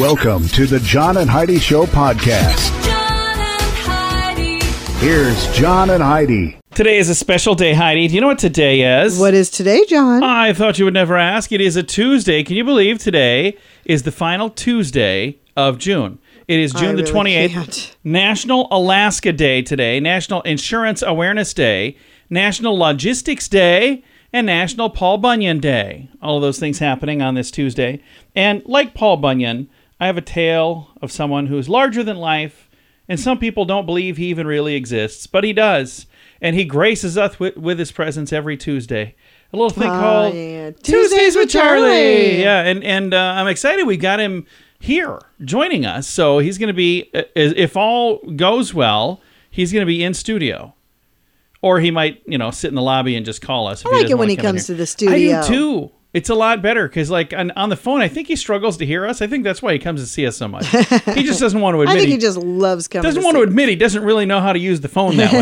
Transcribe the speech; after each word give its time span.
Welcome 0.00 0.48
to 0.48 0.66
the 0.66 0.80
John 0.80 1.18
and 1.18 1.30
Heidi 1.30 1.60
Show 1.60 1.86
podcast. 1.86 2.72
John 2.84 3.38
and 3.38 3.76
Heidi. 3.76 4.60
Here's 4.98 5.56
John 5.56 5.90
and 5.90 6.02
Heidi. 6.02 6.58
Today 6.74 6.98
is 6.98 7.08
a 7.08 7.14
special 7.14 7.54
day, 7.54 7.74
Heidi. 7.74 8.08
Do 8.08 8.14
you 8.16 8.20
know 8.20 8.26
what 8.26 8.40
today 8.40 9.02
is? 9.02 9.20
What 9.20 9.34
is 9.34 9.50
today, 9.50 9.84
John? 9.88 10.24
I 10.24 10.52
thought 10.52 10.80
you 10.80 10.84
would 10.84 10.94
never 10.94 11.16
ask. 11.16 11.52
It 11.52 11.60
is 11.60 11.76
a 11.76 11.84
Tuesday. 11.84 12.42
Can 12.42 12.56
you 12.56 12.64
believe 12.64 12.98
today 12.98 13.56
is 13.84 14.02
the 14.02 14.10
final 14.10 14.50
Tuesday 14.50 15.38
of 15.56 15.78
June? 15.78 16.18
It 16.48 16.58
is 16.58 16.72
June 16.72 16.98
I 16.98 17.02
the 17.02 17.12
really 17.12 17.30
28th. 17.30 17.50
can't. 17.50 17.96
National 18.02 18.66
Alaska 18.72 19.32
Day 19.32 19.62
today, 19.62 20.00
National 20.00 20.42
Insurance 20.42 21.02
Awareness 21.02 21.54
Day, 21.54 21.96
National 22.28 22.76
Logistics 22.76 23.46
Day, 23.46 24.02
and 24.32 24.46
National 24.46 24.90
Paul 24.90 25.18
Bunyan 25.18 25.60
Day. 25.60 26.08
All 26.20 26.36
of 26.36 26.42
those 26.42 26.58
things 26.58 26.80
happening 26.80 27.22
on 27.22 27.36
this 27.36 27.52
Tuesday. 27.52 28.02
And 28.34 28.62
like 28.66 28.92
Paul 28.92 29.18
Bunyan, 29.18 29.68
I 30.00 30.06
have 30.06 30.16
a 30.16 30.22
tale 30.22 30.90
of 31.00 31.12
someone 31.12 31.46
who 31.46 31.58
is 31.58 31.68
larger 31.68 32.02
than 32.02 32.16
life, 32.16 32.68
and 33.08 33.18
some 33.18 33.38
people 33.38 33.64
don't 33.64 33.86
believe 33.86 34.16
he 34.16 34.26
even 34.26 34.46
really 34.46 34.74
exists, 34.74 35.26
but 35.26 35.44
he 35.44 35.52
does. 35.52 36.06
And 36.40 36.56
he 36.56 36.64
graces 36.64 37.16
us 37.16 37.38
with, 37.38 37.56
with 37.56 37.78
his 37.78 37.92
presence 37.92 38.32
every 38.32 38.56
Tuesday. 38.56 39.14
A 39.52 39.56
little 39.56 39.70
thing 39.70 39.88
Oh, 39.90 40.00
called 40.00 40.34
yeah. 40.34 40.70
Tuesdays 40.72 41.36
with 41.36 41.48
Charlie. 41.48 41.80
Charlie. 41.88 42.42
Yeah, 42.42 42.62
and 42.62 42.82
and 42.82 43.14
uh, 43.14 43.34
I'm 43.36 43.46
excited 43.46 43.84
we 43.86 43.96
got 43.96 44.18
him 44.20 44.46
here 44.80 45.20
joining 45.44 45.86
us. 45.86 46.06
So 46.08 46.40
he's 46.40 46.58
going 46.58 46.68
to 46.68 46.74
be, 46.74 47.08
uh, 47.14 47.22
if 47.36 47.76
all 47.76 48.18
goes 48.36 48.74
well, 48.74 49.20
he's 49.50 49.72
going 49.72 49.82
to 49.82 49.86
be 49.86 50.02
in 50.02 50.12
studio, 50.12 50.74
or 51.62 51.78
he 51.80 51.90
might, 51.92 52.20
you 52.26 52.36
know, 52.36 52.50
sit 52.50 52.68
in 52.68 52.74
the 52.74 52.82
lobby 52.82 53.14
and 53.16 53.24
just 53.24 53.40
call 53.40 53.68
us. 53.68 53.86
I 53.86 53.90
like 53.90 54.10
it 54.10 54.18
when 54.18 54.28
he 54.28 54.36
come 54.36 54.46
comes 54.46 54.66
to 54.66 54.74
the 54.74 54.86
studio. 54.86 55.38
I 55.38 55.42
do 55.46 55.48
too. 55.48 55.90
It's 56.14 56.30
a 56.30 56.34
lot 56.34 56.62
better 56.62 56.88
because, 56.88 57.10
like, 57.10 57.34
on, 57.34 57.50
on 57.52 57.68
the 57.68 57.76
phone, 57.76 58.00
I 58.00 58.08
think 58.08 58.28
he 58.28 58.36
struggles 58.36 58.76
to 58.78 58.86
hear 58.86 59.04
us. 59.06 59.20
I 59.20 59.26
think 59.26 59.44
that's 59.44 59.60
why 59.60 59.72
he 59.72 59.78
comes 59.78 60.00
to 60.00 60.06
see 60.06 60.26
us 60.26 60.36
so 60.36 60.48
much. 60.48 60.64
he 60.68 61.24
just 61.24 61.40
doesn't 61.40 61.60
want 61.60 61.74
to 61.74 61.80
admit. 61.82 61.96
I 61.96 61.98
think 61.98 62.06
he- 62.08 62.12
he 62.14 62.18
just 62.18 62.38
loves 62.38 62.86
coming. 62.88 63.02
He 63.02 63.08
doesn't 63.08 63.20
to 63.22 63.24
want 63.26 63.36
to 63.36 63.42
admit 63.42 63.68
he 63.68 63.76
doesn't 63.76 64.04
really 64.04 64.24
know 64.24 64.40
how 64.40 64.52
to 64.52 64.58
use 64.58 64.80
the 64.80 64.88
phone 64.88 65.16
that 65.16 65.32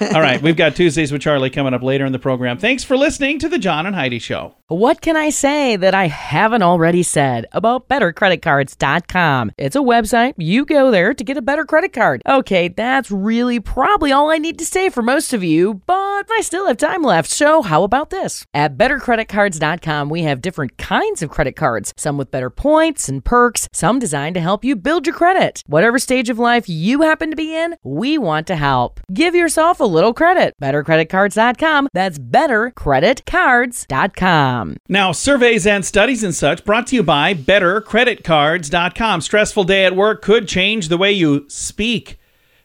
well. 0.00 0.12
All 0.14 0.20
right, 0.22 0.40
we've 0.40 0.56
got 0.56 0.76
Tuesdays 0.76 1.10
with 1.12 1.20
Charlie 1.20 1.50
coming 1.50 1.74
up 1.74 1.82
later 1.82 2.06
in 2.06 2.12
the 2.12 2.18
program. 2.20 2.56
Thanks 2.58 2.84
for 2.84 2.96
listening 2.96 3.38
to 3.40 3.48
the 3.48 3.58
John 3.58 3.86
and 3.86 3.94
Heidi 3.96 4.20
Show. 4.20 4.54
What 4.68 5.00
can 5.00 5.16
I 5.16 5.30
say 5.30 5.74
that 5.74 5.94
I 5.96 6.06
haven't 6.06 6.62
already 6.62 7.02
said 7.02 7.46
about 7.50 7.88
bettercreditcards.com? 7.88 9.52
It's 9.58 9.76
a 9.76 9.80
website. 9.80 10.34
You 10.36 10.64
go 10.64 10.90
there 10.90 11.12
to 11.14 11.24
get 11.24 11.36
a 11.36 11.42
better 11.42 11.64
credit 11.64 11.92
card. 11.92 12.22
Okay, 12.26 12.68
that's 12.68 13.10
really 13.10 13.60
probably 13.60 14.12
all 14.12 14.30
I 14.30 14.38
need 14.38 14.58
to 14.58 14.64
say 14.64 14.88
for 14.88 15.02
most 15.02 15.32
of 15.32 15.42
you, 15.42 15.74
but 15.86 16.26
I 16.30 16.40
still 16.42 16.66
have 16.68 16.76
time 16.76 17.02
left. 17.02 17.30
So, 17.30 17.62
how 17.62 17.82
about 17.82 18.10
this? 18.10 18.46
At 18.54 18.76
bettercreditcards.com, 18.76 20.08
we 20.08 20.19
have 20.22 20.42
different 20.42 20.78
kinds 20.78 21.22
of 21.22 21.30
credit 21.30 21.56
cards, 21.56 21.92
some 21.96 22.16
with 22.16 22.30
better 22.30 22.50
points 22.50 23.08
and 23.08 23.24
perks, 23.24 23.68
some 23.72 23.98
designed 23.98 24.34
to 24.34 24.40
help 24.40 24.64
you 24.64 24.76
build 24.76 25.06
your 25.06 25.16
credit. 25.16 25.62
Whatever 25.66 25.98
stage 25.98 26.28
of 26.28 26.38
life 26.38 26.68
you 26.68 27.00
happen 27.02 27.30
to 27.30 27.36
be 27.36 27.56
in, 27.56 27.76
we 27.82 28.18
want 28.18 28.46
to 28.48 28.56
help. 28.56 29.00
Give 29.12 29.34
yourself 29.34 29.80
a 29.80 29.84
little 29.84 30.14
credit. 30.14 30.54
Bettercreditcards.com. 30.62 31.88
That's 31.92 32.18
bettercreditcards.com. 32.18 34.76
Now, 34.88 35.12
surveys 35.12 35.66
and 35.66 35.84
studies 35.84 36.24
and 36.24 36.34
such 36.34 36.64
brought 36.64 36.86
to 36.88 36.96
you 36.96 37.02
by 37.02 37.34
BetterCreditCards.com. 37.34 39.20
Stressful 39.20 39.64
day 39.64 39.84
at 39.84 39.96
work 39.96 40.22
could 40.22 40.48
change 40.48 40.88
the 40.88 40.98
way 40.98 41.12
you 41.12 41.44
speak. 41.48 42.18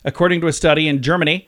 According 0.04 0.42
to 0.42 0.48
a 0.48 0.54
study 0.54 0.88
in 0.88 1.02
Germany, 1.02 1.48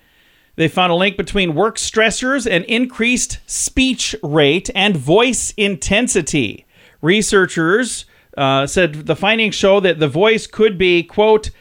they 0.57 0.67
found 0.67 0.91
a 0.91 0.95
link 0.95 1.15
between 1.15 1.55
work 1.55 1.77
stressors 1.77 2.49
and 2.49 2.65
increased 2.65 3.39
speech 3.45 4.15
rate 4.21 4.69
and 4.75 4.97
voice 4.97 5.53
intensity. 5.55 6.65
Researchers 7.01 8.05
uh, 8.35 8.67
said 8.67 9.05
the 9.05 9.15
findings 9.15 9.55
show 9.55 9.79
that 9.79 9.99
the 9.99 10.07
voice 10.07 10.47
could 10.47 10.77
be, 10.77 11.03
quote, 11.03 11.51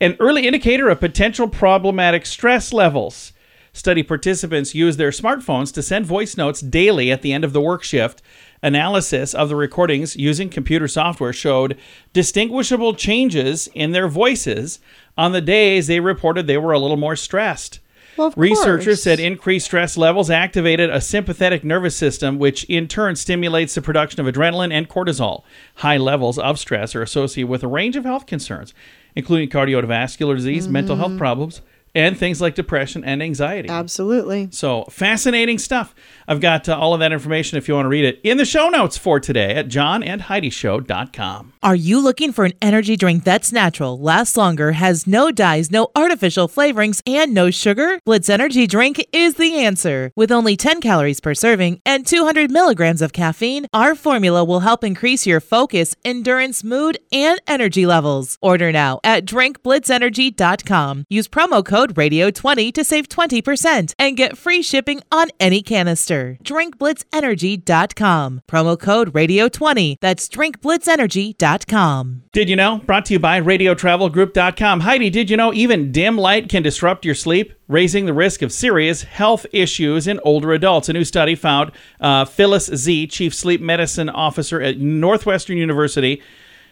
an 0.00 0.16
early 0.20 0.46
indicator 0.46 0.88
of 0.88 1.00
potential 1.00 1.48
problematic 1.48 2.26
stress 2.26 2.72
levels. 2.72 3.32
Study 3.74 4.02
participants 4.02 4.74
used 4.74 4.98
their 4.98 5.10
smartphones 5.10 5.72
to 5.74 5.82
send 5.82 6.06
voice 6.06 6.38
notes 6.38 6.62
daily 6.62 7.12
at 7.12 7.20
the 7.20 7.34
end 7.34 7.44
of 7.44 7.52
the 7.52 7.60
work 7.60 7.84
shift. 7.84 8.22
Analysis 8.62 9.34
of 9.34 9.50
the 9.50 9.56
recordings 9.56 10.16
using 10.16 10.48
computer 10.48 10.88
software 10.88 11.34
showed 11.34 11.76
distinguishable 12.14 12.94
changes 12.94 13.68
in 13.74 13.92
their 13.92 14.08
voices 14.08 14.78
on 15.18 15.32
the 15.32 15.42
days 15.42 15.88
they 15.88 16.00
reported 16.00 16.46
they 16.46 16.56
were 16.56 16.72
a 16.72 16.78
little 16.78 16.96
more 16.96 17.16
stressed. 17.16 17.80
Well, 18.16 18.32
Researchers 18.36 18.84
course. 18.86 19.02
said 19.02 19.20
increased 19.20 19.66
stress 19.66 19.96
levels 19.96 20.30
activated 20.30 20.90
a 20.90 21.00
sympathetic 21.00 21.62
nervous 21.64 21.96
system, 21.96 22.38
which 22.38 22.64
in 22.64 22.88
turn 22.88 23.16
stimulates 23.16 23.74
the 23.74 23.82
production 23.82 24.20
of 24.26 24.32
adrenaline 24.32 24.72
and 24.72 24.88
cortisol. 24.88 25.42
High 25.76 25.98
levels 25.98 26.38
of 26.38 26.58
stress 26.58 26.94
are 26.94 27.02
associated 27.02 27.48
with 27.50 27.62
a 27.62 27.68
range 27.68 27.96
of 27.96 28.04
health 28.04 28.26
concerns, 28.26 28.72
including 29.14 29.48
cardiovascular 29.50 30.34
disease, 30.36 30.68
mental 30.68 30.96
Mm-hmm. 30.96 31.04
health 31.08 31.18
problems, 31.18 31.60
and 31.96 32.16
things 32.16 32.40
like 32.40 32.54
depression 32.54 33.02
and 33.04 33.22
anxiety. 33.22 33.68
Absolutely. 33.68 34.48
So 34.52 34.84
fascinating 34.84 35.58
stuff. 35.58 35.94
I've 36.28 36.40
got 36.40 36.68
uh, 36.68 36.76
all 36.76 36.92
of 36.92 37.00
that 37.00 37.12
information 37.12 37.56
if 37.56 37.68
you 37.68 37.74
want 37.74 37.86
to 37.86 37.88
read 37.88 38.04
it 38.04 38.20
in 38.22 38.36
the 38.36 38.44
show 38.44 38.68
notes 38.68 38.98
for 38.98 39.18
today 39.18 39.54
at 39.54 39.68
johnandheidishow.com. 39.68 41.54
Are 41.62 41.74
you 41.74 42.00
looking 42.00 42.32
for 42.32 42.44
an 42.44 42.52
energy 42.60 42.96
drink 42.96 43.24
that's 43.24 43.50
natural, 43.50 43.98
lasts 43.98 44.36
longer, 44.36 44.72
has 44.72 45.06
no 45.06 45.30
dyes, 45.30 45.70
no 45.70 45.88
artificial 45.96 46.48
flavorings, 46.48 47.00
and 47.06 47.32
no 47.32 47.50
sugar? 47.50 47.98
Blitz 48.04 48.28
Energy 48.28 48.66
Drink 48.66 49.04
is 49.12 49.36
the 49.36 49.54
answer. 49.56 50.12
With 50.14 50.30
only 50.30 50.56
10 50.56 50.80
calories 50.80 51.20
per 51.20 51.34
serving 51.34 51.80
and 51.86 52.06
200 52.06 52.50
milligrams 52.50 53.00
of 53.00 53.12
caffeine, 53.12 53.66
our 53.72 53.94
formula 53.94 54.44
will 54.44 54.60
help 54.60 54.84
increase 54.84 55.26
your 55.26 55.40
focus, 55.40 55.96
endurance, 56.04 56.62
mood, 56.62 56.98
and 57.10 57.40
energy 57.46 57.86
levels. 57.86 58.36
Order 58.42 58.70
now 58.70 59.00
at 59.02 59.24
drinkblitzenergy.com. 59.24 61.04
Use 61.08 61.28
promo 61.28 61.64
code 61.64 61.85
RADIO20 61.94 62.72
to 62.74 62.84
save 62.84 63.08
20% 63.08 63.94
and 63.98 64.16
get 64.16 64.36
free 64.36 64.62
shipping 64.62 65.00
on 65.12 65.28
any 65.38 65.62
canister. 65.62 66.38
drinkblitzenergy.com. 66.42 68.42
Promo 68.48 68.78
code 68.78 69.12
RADIO20. 69.12 69.96
That's 70.00 70.28
drinkblitzenergy.com. 70.28 72.22
Did 72.32 72.48
you 72.48 72.56
know? 72.56 72.78
Brought 72.78 73.06
to 73.06 73.14
you 73.14 73.18
by 73.18 73.40
RadioTravelGroup.com. 73.40 74.80
Heidi, 74.80 75.10
did 75.10 75.30
you 75.30 75.36
know 75.36 75.54
even 75.54 75.92
dim 75.92 76.18
light 76.18 76.48
can 76.48 76.62
disrupt 76.62 77.04
your 77.04 77.14
sleep, 77.14 77.52
raising 77.68 78.06
the 78.06 78.12
risk 78.12 78.42
of 78.42 78.52
serious 78.52 79.02
health 79.02 79.46
issues 79.52 80.06
in 80.06 80.20
older 80.24 80.52
adults? 80.52 80.88
A 80.88 80.92
new 80.92 81.04
study 81.04 81.34
found 81.34 81.72
uh, 82.00 82.24
Phyllis 82.24 82.66
Zee, 82.74 83.06
Chief 83.06 83.34
Sleep 83.34 83.60
Medicine 83.60 84.08
Officer 84.08 84.60
at 84.60 84.78
Northwestern 84.78 85.56
University, 85.56 86.22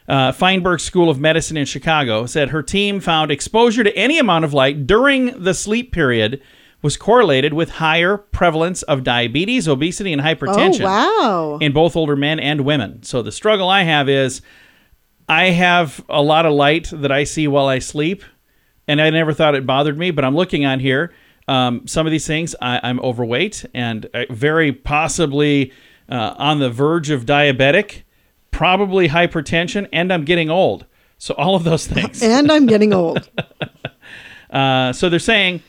uh, 0.09 0.33
Feinberg 0.33 0.81
School 0.81 1.09
of 1.11 1.19
Medicine 1.19 1.57
in 1.57 1.67
Chicago, 1.67 2.27
said 2.27 2.51
her 2.51 2.63
team 2.63 3.01
found 3.01 3.31
exposure 3.31 3.83
to 3.85 3.97
any 3.97 4.19
amount 4.19 4.45
of 4.45 4.53
light 4.53 4.87
during 4.87 5.43
the 5.43 5.55
sleep 5.55 5.93
period 5.93 6.41
was 6.83 6.99
correlated 6.99 7.55
with 7.55 7.71
higher 7.71 8.19
prevalence 8.19 8.83
of 8.83 9.03
diabetes, 9.03 9.67
obesity, 9.67 10.13
and 10.13 10.21
hypertension 10.21 10.83
Oh 10.83 11.53
wow. 11.53 11.59
in 11.63 11.73
both 11.73 11.97
older 11.97 12.15
men 12.17 12.39
and 12.39 12.61
women. 12.61 13.03
So 13.03 13.23
the 13.23 13.33
struggle 13.33 13.71
I 13.71 13.85
have 13.85 14.07
is 14.11 14.43
I 15.27 15.47
have 15.47 16.05
a 16.11 16.21
lot 16.21 16.45
of 16.45 16.53
light 16.53 16.91
that 16.93 17.11
I 17.11 17.25
see 17.25 17.49
while 17.49 17.67
I 17.67 17.79
sleep, 17.79 18.23
and 18.87 19.01
I 19.01 19.09
never 19.09 19.33
thought 19.33 19.55
it 19.55 19.65
bothered 19.65 19.97
me, 19.97 20.11
but 20.11 20.27
I'm 20.27 20.37
looking 20.37 20.67
on 20.67 20.79
here. 20.81 21.15
Um, 21.49 21.87
some 21.87 22.07
of 22.07 22.11
these 22.11 22.27
things, 22.27 22.55
I, 22.61 22.81
I'm 22.83 23.01
overweight 23.01 23.65
and 23.73 24.07
uh, 24.13 24.25
very 24.29 24.71
possibly 24.73 25.73
uh, 26.11 26.35
on 26.37 26.59
the 26.59 26.69
verge 26.69 27.09
of 27.09 27.25
diabetic, 27.25 28.03
probably 28.55 29.09
hypertension, 29.09 29.89
and 29.93 30.13
I'm 30.13 30.25
getting 30.25 30.49
old. 30.49 30.87
So 31.19 31.35
all 31.35 31.57
of 31.57 31.65
those 31.65 31.87
things. 31.87 32.23
and 32.23 32.51
I'm 32.51 32.67
getting 32.67 32.95
old. 32.95 33.29
Uh, 34.51 34.93
so 34.93 35.09
they're 35.09 35.19
saying 35.19 35.61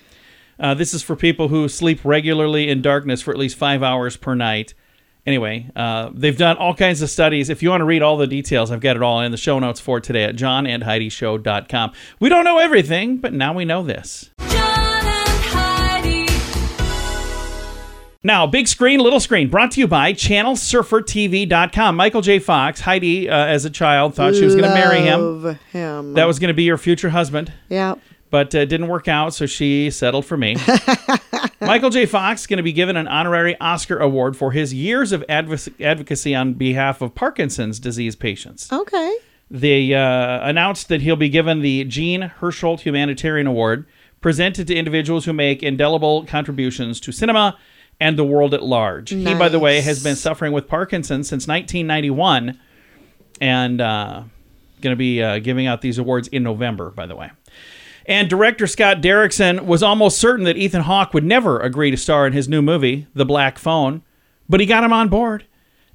uh, 0.60 0.76
this 0.76 0.94
is 0.94 1.02
for 1.02 1.16
people 1.16 1.48
who 1.48 1.68
sleep 1.68 2.00
regularly 2.04 2.70
in 2.70 2.84
darkness 2.84 3.20
for 3.20 3.32
at 3.32 3.38
least 3.38 3.58
five 3.58 3.82
hours 3.82 4.16
per 4.16 4.36
night. 4.36 4.76
Anyway, 5.26 5.68
uh, 5.76 6.12
they've 6.14 6.38
done 6.38 6.56
all 6.58 6.76
kinds 6.76 7.02
of 7.02 7.10
studies. 7.10 7.50
If 7.50 7.64
you 7.64 7.72
want 7.72 7.82
to 7.82 7.86
read 7.86 8.04
all 8.04 8.16
the 8.16 8.28
details, 8.28 8.70
I've 8.70 8.82
got 8.82 8.96
it 8.96 9.02
all 9.02 9.22
in 9.22 9.32
the 9.32 9.38
show 9.38 9.58
notes 9.58 9.80
for 9.80 10.00
today 10.00 10.26
at 10.26 10.36
johnandheidishow.com. 10.36 11.94
We 12.20 12.30
don't 12.30 12.44
know 12.44 12.60
everything, 12.60 13.18
but 13.18 13.34
now 13.34 13.54
we 13.54 13.66
know 13.66 13.82
this. 13.82 14.30
Now, 18.26 18.48
big 18.48 18.68
screen, 18.68 19.02
little 19.02 19.20
screen, 19.20 19.50
brought 19.50 19.70
to 19.74 19.80
you 19.80 19.88
by 19.88 20.12
ChannelSurferTV.com. 20.12 21.96
Michael 21.96 22.22
J. 22.22 22.40
Fox, 22.40 22.82
Heidi, 22.82 23.30
uh, 23.30 23.46
as 23.46 23.66
a 23.66 23.70
child, 23.70 24.16
thought 24.16 24.34
she 24.34 24.44
was 24.44 24.56
going 24.56 24.68
to 24.68 24.74
marry 24.74 25.02
him. 25.02 25.44
Love 25.44 25.60
him. 25.72 26.14
That 26.14 26.26
was 26.26 26.40
going 26.40 26.48
to 26.48 26.56
be 26.56 26.64
your 26.64 26.80
future 26.80 27.12
husband, 27.12 27.54
yeah. 27.70 27.94
but 28.32 28.56
uh, 28.56 28.66
didn't 28.66 28.88
work 28.88 29.08
out, 29.08 29.36
so 29.36 29.46
she 29.46 29.92
settled 29.92 30.26
for 30.26 30.38
me. 30.38 30.58
Michael 31.62 31.92
J. 31.92 32.08
Fox 32.08 32.42
is 32.42 32.48
going 32.48 32.58
to 32.58 32.64
be 32.64 32.74
given 32.74 32.98
an 32.98 33.08
honorary 33.08 33.56
Oscar 33.62 34.00
award 34.00 34.36
for 34.36 34.52
his 34.52 34.74
years 34.74 35.12
of 35.12 35.24
advoc- 35.30 35.80
advocacy 35.80 36.34
on 36.34 36.56
behalf 36.56 37.04
of 37.04 37.14
Parkinson's 37.14 37.80
disease 37.80 38.16
patients. 38.16 38.74
Okay. 38.74 39.18
They 39.52 39.94
uh, 39.94 40.50
announced 40.50 40.88
that 40.88 41.02
he'll 41.04 41.16
be 41.16 41.30
given 41.30 41.62
the 41.62 41.84
Jean 41.84 42.34
Hersholt 42.40 42.80
Humanitarian 42.80 43.46
Award, 43.46 43.86
presented 44.20 44.66
to 44.66 44.76
individuals 44.76 45.26
who 45.26 45.34
make 45.34 45.62
indelible 45.62 46.26
contributions 46.26 47.00
to 47.02 47.12
cinema 47.12 47.56
and 48.00 48.18
the 48.18 48.24
world 48.26 48.54
at 48.54 48.64
large. 48.64 49.10
He, 49.10 49.34
by 49.36 49.50
the 49.50 49.60
way, 49.60 49.82
has 49.82 50.04
been 50.04 50.16
suffering 50.16 50.52
with 50.52 50.68
Parkinson's 50.68 51.28
since 51.28 51.48
1991, 51.48 52.60
and 53.40 53.82
uh, 53.82 54.24
going 54.82 54.92
to 54.94 54.98
be 54.98 55.22
uh, 55.22 55.40
giving 55.40 55.68
out 55.68 55.82
these 55.82 55.98
awards 55.98 56.28
in 56.28 56.44
November. 56.44 56.92
By 56.92 57.06
the 57.06 57.16
way. 57.16 57.32
And 58.08 58.30
director 58.30 58.68
Scott 58.68 59.02
Derrickson 59.02 59.66
was 59.66 59.82
almost 59.82 60.20
certain 60.20 60.46
that 60.46 60.58
Ethan 60.58 60.84
Hawke 60.84 61.14
would 61.14 61.24
never 61.24 61.60
agree 61.60 61.90
to 61.90 61.98
star 61.98 62.28
in 62.28 62.34
his 62.34 62.48
new 62.48 62.62
movie, 62.62 63.08
The 63.16 63.26
Black 63.26 63.58
Phone, 63.58 64.04
but 64.48 64.60
he 64.60 64.66
got 64.66 64.84
him 64.84 64.94
on 64.94 65.10
board. 65.10 65.46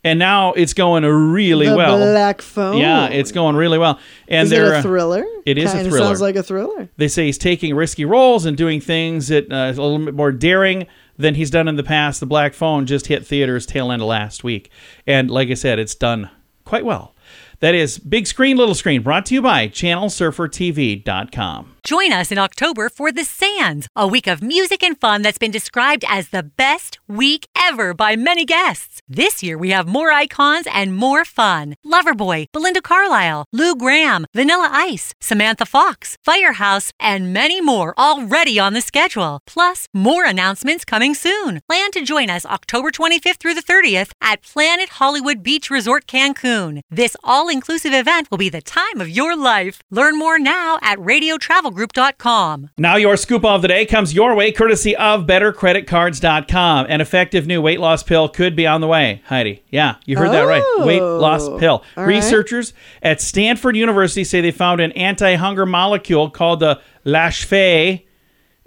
And 0.03 0.19
now 0.19 0.55
it's 0.55 0.73
going 0.73 1.05
really 1.05 1.67
well. 1.67 1.77
the 1.77 2.05
well. 2.05 2.13
Black 2.13 2.41
Phone. 2.41 2.79
Yeah, 2.79 3.09
it's 3.09 3.33
going 3.33 3.55
really 3.55 3.79
well. 3.79 3.99
And 4.29 4.47
Is 4.47 4.53
it 4.53 4.57
they're 4.57 4.75
a 4.75 4.79
uh, 4.79 4.83
thriller? 4.83 5.25
It 5.45 5.59
is 5.59 5.71
a 5.71 5.77
Kinda 5.77 5.91
thriller. 5.91 6.07
Sounds 6.07 6.21
like 6.23 6.37
a 6.37 6.43
thriller. 6.43 6.89
They 6.97 7.09
say 7.09 7.27
he's 7.27 7.37
taking 7.37 7.75
risky 7.77 8.07
roles 8.07 8.47
and 8.47 8.57
doing 8.57 8.81
things 8.81 9.29
that 9.29 9.53
uh, 9.53 9.57
a 9.57 9.69
little 9.73 9.99
bit 9.99 10.15
more 10.15 10.33
daring 10.33 10.87
than 11.21 11.35
he's 11.35 11.51
done 11.51 11.69
in 11.69 11.77
the 11.77 11.83
past. 11.83 12.21
The 12.21 12.27
Black 12.27 12.55
Phone 12.55 12.87
just 12.87 13.07
hit 13.07 13.27
theaters 13.27 13.67
tail 13.67 13.93
end 13.93 14.03
of 14.03 14.09
last 14.09 14.43
week, 14.43 14.71
and 15.07 15.31
like 15.31 15.51
I 15.51 15.55
said, 15.55 15.79
it's 15.79 15.95
done 15.95 16.31
quite 16.65 16.85
well. 16.85 17.15
That 17.61 17.75
is 17.75 17.99
big 17.99 18.27
screen, 18.27 18.57
little 18.57 18.75
screen. 18.75 19.03
Brought 19.03 19.27
to 19.27 19.35
you 19.35 19.43
by 19.43 19.69
ChannelSurferTV.com. 19.69 21.77
Join 21.83 22.13
us 22.13 22.31
in 22.31 22.39
October 22.39 22.89
for 22.91 23.11
The 23.11 23.25
Sands, 23.25 23.89
a 23.97 24.07
week 24.07 24.27
of 24.27 24.43
music 24.43 24.83
and 24.83 25.01
fun 25.01 25.23
that's 25.23 25.39
been 25.39 25.51
described 25.51 26.05
as 26.07 26.29
the 26.29 26.43
best 26.43 26.99
week 27.09 27.49
ever 27.57 27.95
by 27.95 28.17
many 28.17 28.45
guests. 28.45 29.01
This 29.09 29.43
year 29.43 29.57
we 29.59 29.71
have 29.71 29.89
more 29.89 30.11
icons 30.11 30.67
and 30.73 30.95
more 30.95 31.25
fun. 31.25 31.75
Loverboy, 31.85 32.47
Belinda 32.53 32.83
Carlisle, 32.83 33.47
Lou 33.53 33.75
Gramm, 33.75 34.27
Vanilla 34.35 34.69
Ice, 34.73 35.15
Samantha 35.21 35.67
Fox, 35.67 36.17
Firehouse, 36.23 36.93
and 37.01 37.33
many 37.33 37.61
more 37.61 37.95
already 37.99 38.59
on 38.59 38.75
the 38.75 38.81
schedule. 38.83 39.41
Plus, 39.47 39.89
more 39.95 40.25
announcements 40.25 40.85
coming 40.85 41.15
soon. 41.15 41.61
Plan 41.69 41.91
to 41.93 42.03
join 42.03 42.31
us 42.31 42.47
October 42.47 42.91
25th 42.91 43.39
through 43.39 43.55
the 43.55 43.63
30th 43.63 44.11
at 44.21 44.43
Planet 44.43 44.91
Hollywood 44.91 45.43
Beach 45.43 45.71
Resort 45.71 46.07
Cancun. 46.07 46.83
This 46.91 47.17
all 47.25 47.49
inclusive 47.51 47.93
event 47.93 48.31
will 48.31 48.39
be 48.39 48.49
the 48.49 48.63
time 48.63 49.01
of 49.01 49.09
your 49.09 49.37
life. 49.37 49.83
Learn 49.91 50.19
more 50.19 50.39
now 50.39 50.79
at 50.83 50.99
radiotravelgroup.com. 50.99 52.71
Now, 52.79 52.97
your 52.97 53.17
scoop 53.17 53.45
of 53.45 53.63
the 53.63 53.69
day 53.69 53.85
comes 53.87 54.15
your 54.15 54.35
way 54.35 54.53
courtesy 54.53 54.97
of 54.97 55.27
BetterCreditCards.com. 55.27 56.87
An 56.89 57.01
effective 57.01 57.47
new 57.47 57.61
weight 57.61 57.81
loss 57.81 58.03
pill 58.03 58.29
could 58.29 58.57
be 58.57 58.67
on 58.67 58.81
the 58.81 58.87
way, 58.87 59.23
Heidi. 59.27 59.63
Yeah, 59.71 59.97
you 60.07 60.17
heard 60.17 60.31
that 60.33 60.43
right. 60.43 60.63
Weight 60.79 61.03
loss 61.03 61.49
pill. 61.61 61.85
all 61.97 62.05
right. 62.05 62.07
Researchers 62.07 62.73
at 63.03 63.21
Stanford 63.21 63.77
University 63.77 64.25
say 64.25 64.41
they 64.41 64.51
found 64.51 64.81
an 64.81 64.93
anti 64.93 65.35
hunger 65.35 65.67
molecule 65.67 66.31
called 66.31 66.61
the 66.61 66.81
Lac-Phe. 67.05 68.07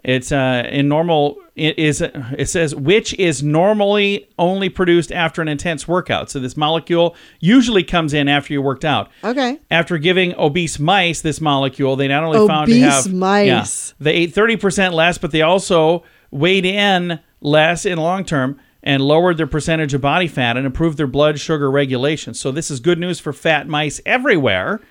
It's 0.04 0.32
uh, 0.32 0.68
in 0.70 0.88
normal. 0.90 1.38
It 1.56 1.78
is. 1.78 2.02
It 2.02 2.50
says 2.50 2.74
which 2.74 3.14
is 3.20 3.44
normally 3.44 4.28
only 4.40 4.70
produced 4.70 5.12
after 5.12 5.40
an 5.42 5.48
intense 5.48 5.88
workout. 5.88 6.32
So 6.32 6.40
this 6.40 6.58
molecule 6.58 7.16
usually 7.40 7.84
comes 7.84 8.14
in 8.14 8.28
after 8.28 8.54
you 8.54 8.62
worked 8.62 8.86
out. 8.86 9.12
Okay. 9.24 9.60
After 9.70 10.00
giving 10.00 10.34
obese 10.36 10.80
mice 10.80 11.22
this 11.22 11.40
molecule, 11.40 11.96
they 11.96 12.08
not 12.08 12.24
only 12.24 12.48
found 12.48 12.70
to 12.70 12.74
Obese 12.74 13.06
have 13.06 13.14
mice. 13.14 13.94
Yeah, 14.00 14.04
they 14.04 14.14
ate 14.14 14.34
thirty 14.34 14.58
percent 14.58 14.96
less, 14.96 15.20
but 15.20 15.30
they 15.30 15.44
also 15.44 16.04
weighed 16.32 16.66
in 16.66 17.20
less 17.42 17.86
in 17.86 18.00
long 18.00 18.26
term 18.26 18.60
and 18.82 19.04
lowered 19.04 19.38
their 19.38 19.48
percentage 19.48 19.94
of 19.94 20.02
body 20.02 20.28
fat 20.28 20.58
and 20.58 20.66
improved 20.66 20.98
their 20.98 21.08
blood 21.08 21.40
sugar 21.40 21.70
regulation. 21.70 22.34
So 22.34 22.52
this 22.52 22.72
is 22.72 22.80
good 22.80 22.98
news 22.98 23.20
for 23.20 23.32
fat 23.32 23.68
mice 23.68 24.02
everywhere. 24.06 24.82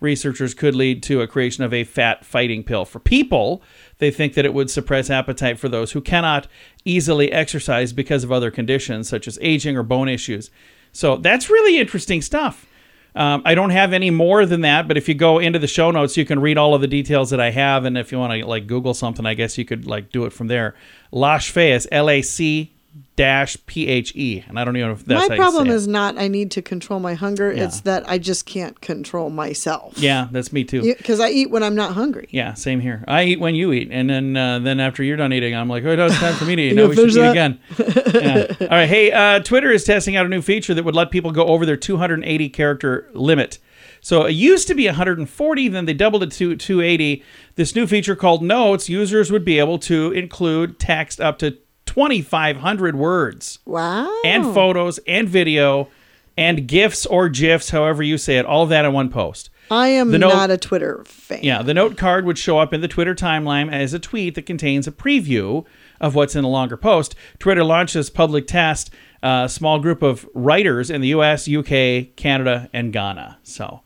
Researchers 0.00 0.54
could 0.54 0.74
lead 0.76 1.02
to 1.04 1.22
a 1.22 1.26
creation 1.26 1.64
of 1.64 1.74
a 1.74 1.82
fat 1.82 2.24
fighting 2.24 2.62
pill 2.62 2.84
for 2.84 3.00
people. 3.00 3.62
They 3.98 4.10
think 4.10 4.34
that 4.34 4.44
it 4.44 4.54
would 4.54 4.70
suppress 4.70 5.10
appetite 5.10 5.58
for 5.58 5.68
those 5.68 5.92
who 5.92 6.00
cannot 6.00 6.46
easily 6.84 7.32
exercise 7.32 7.92
because 7.92 8.24
of 8.24 8.32
other 8.32 8.50
conditions 8.50 9.08
such 9.08 9.26
as 9.26 9.38
aging 9.42 9.76
or 9.76 9.82
bone 9.82 10.08
issues. 10.08 10.50
So 10.92 11.16
that's 11.16 11.50
really 11.50 11.78
interesting 11.78 12.22
stuff. 12.22 12.66
Um, 13.14 13.42
I 13.44 13.54
don't 13.54 13.70
have 13.70 13.92
any 13.92 14.10
more 14.10 14.46
than 14.46 14.60
that, 14.60 14.86
but 14.86 14.96
if 14.96 15.08
you 15.08 15.14
go 15.14 15.38
into 15.38 15.58
the 15.58 15.66
show 15.66 15.90
notes, 15.90 16.16
you 16.16 16.24
can 16.24 16.40
read 16.40 16.56
all 16.56 16.74
of 16.74 16.80
the 16.80 16.86
details 16.86 17.30
that 17.30 17.40
I 17.40 17.50
have. 17.50 17.84
And 17.84 17.98
if 17.98 18.12
you 18.12 18.18
want 18.18 18.32
to 18.32 18.46
like 18.46 18.68
Google 18.68 18.94
something, 18.94 19.26
I 19.26 19.34
guess 19.34 19.58
you 19.58 19.64
could 19.64 19.86
like 19.86 20.12
do 20.12 20.24
it 20.24 20.32
from 20.32 20.46
there. 20.46 20.76
Lash 21.10 21.56
is 21.56 21.88
L 21.90 22.08
A 22.08 22.22
C 22.22 22.76
dash 23.18 23.58
P 23.66 23.88
H 23.88 24.14
E, 24.14 24.44
and 24.46 24.60
I 24.60 24.64
don't 24.64 24.76
even 24.76 24.88
know 24.90 24.94
if 24.94 25.04
that's 25.04 25.28
my 25.28 25.36
problem 25.36 25.68
is 25.68 25.88
not 25.88 26.16
I 26.16 26.28
need 26.28 26.52
to 26.52 26.62
control 26.62 27.00
my 27.00 27.14
hunger. 27.14 27.52
Yeah. 27.52 27.64
It's 27.64 27.80
that 27.80 28.08
I 28.08 28.16
just 28.16 28.46
can't 28.46 28.80
control 28.80 29.28
myself. 29.28 29.98
yeah, 29.98 30.28
that's 30.30 30.52
me 30.52 30.62
too. 30.62 30.82
Because 30.82 31.18
I 31.18 31.30
eat 31.30 31.50
when 31.50 31.64
I'm 31.64 31.74
not 31.74 31.94
hungry. 31.94 32.28
Yeah, 32.30 32.54
same 32.54 32.78
here. 32.78 33.04
I 33.08 33.24
eat 33.24 33.40
when 33.40 33.56
you 33.56 33.72
eat, 33.72 33.88
and 33.90 34.08
then 34.08 34.36
uh, 34.36 34.60
then 34.60 34.78
after 34.78 35.02
you're 35.02 35.16
done 35.16 35.32
eating, 35.32 35.54
I'm 35.54 35.68
like, 35.68 35.84
oh, 35.84 35.96
no, 35.96 36.06
it's 36.06 36.18
time 36.18 36.34
for 36.34 36.44
me 36.44 36.54
to 36.56 36.62
eat. 36.62 36.74
Now 36.78 36.86
we 36.86 36.94
should 36.94 37.10
eat 37.10 37.18
again. 37.18 37.60
Yeah. 38.18 38.46
All 38.60 38.68
right, 38.68 38.88
hey, 38.88 39.10
uh, 39.10 39.40
Twitter 39.40 39.70
is 39.70 39.82
testing 39.84 40.14
out 40.16 40.24
a 40.24 40.28
new 40.28 40.40
feature 40.42 40.74
that 40.74 40.84
would 40.84 40.94
let 40.94 41.10
people 41.10 41.32
go 41.32 41.44
over 41.46 41.66
their 41.66 41.76
280 41.76 42.48
character 42.50 43.10
limit. 43.12 43.58
So 44.00 44.26
it 44.26 44.32
used 44.32 44.68
to 44.68 44.74
be 44.74 44.86
140, 44.86 45.68
then 45.68 45.84
they 45.86 45.94
doubled 45.94 46.22
it 46.22 46.30
to 46.32 46.54
280. 46.56 47.24
This 47.56 47.74
new 47.74 47.86
feature 47.86 48.14
called 48.14 48.42
Notes, 48.42 48.88
users 48.88 49.32
would 49.32 49.44
be 49.44 49.58
able 49.58 49.78
to 49.80 50.12
include 50.12 50.78
text 50.78 51.20
up 51.20 51.38
to 51.40 51.58
2,500 51.88 52.96
words 52.96 53.58
Wow. 53.64 54.08
and 54.24 54.44
photos 54.54 54.98
and 55.06 55.28
video 55.28 55.88
and 56.36 56.68
GIFs 56.68 57.06
or 57.06 57.28
GIFs, 57.28 57.70
however 57.70 58.02
you 58.02 58.18
say 58.18 58.36
it, 58.38 58.44
all 58.44 58.66
that 58.66 58.84
in 58.84 58.92
one 58.92 59.08
post. 59.08 59.50
I 59.70 59.88
am 59.88 60.10
note- 60.10 60.20
not 60.32 60.50
a 60.50 60.56
Twitter 60.58 61.02
fan. 61.06 61.40
Yeah, 61.42 61.62
the 61.62 61.74
note 61.74 61.96
card 61.96 62.24
would 62.26 62.38
show 62.38 62.58
up 62.58 62.72
in 62.72 62.80
the 62.82 62.88
Twitter 62.88 63.14
timeline 63.14 63.72
as 63.72 63.92
a 63.94 63.98
tweet 63.98 64.34
that 64.36 64.46
contains 64.46 64.86
a 64.86 64.92
preview 64.92 65.64
of 66.00 66.14
what's 66.14 66.36
in 66.36 66.44
a 66.44 66.48
longer 66.48 66.76
post. 66.76 67.14
Twitter 67.38 67.64
launched 67.64 67.94
this 67.94 68.08
public 68.10 68.46
test, 68.46 68.90
a 69.22 69.26
uh, 69.26 69.48
small 69.48 69.78
group 69.80 70.02
of 70.02 70.26
writers 70.34 70.90
in 70.90 71.00
the 71.00 71.08
US, 71.08 71.48
UK, 71.48 72.14
Canada, 72.16 72.68
and 72.72 72.92
Ghana. 72.92 73.38
So 73.42 73.80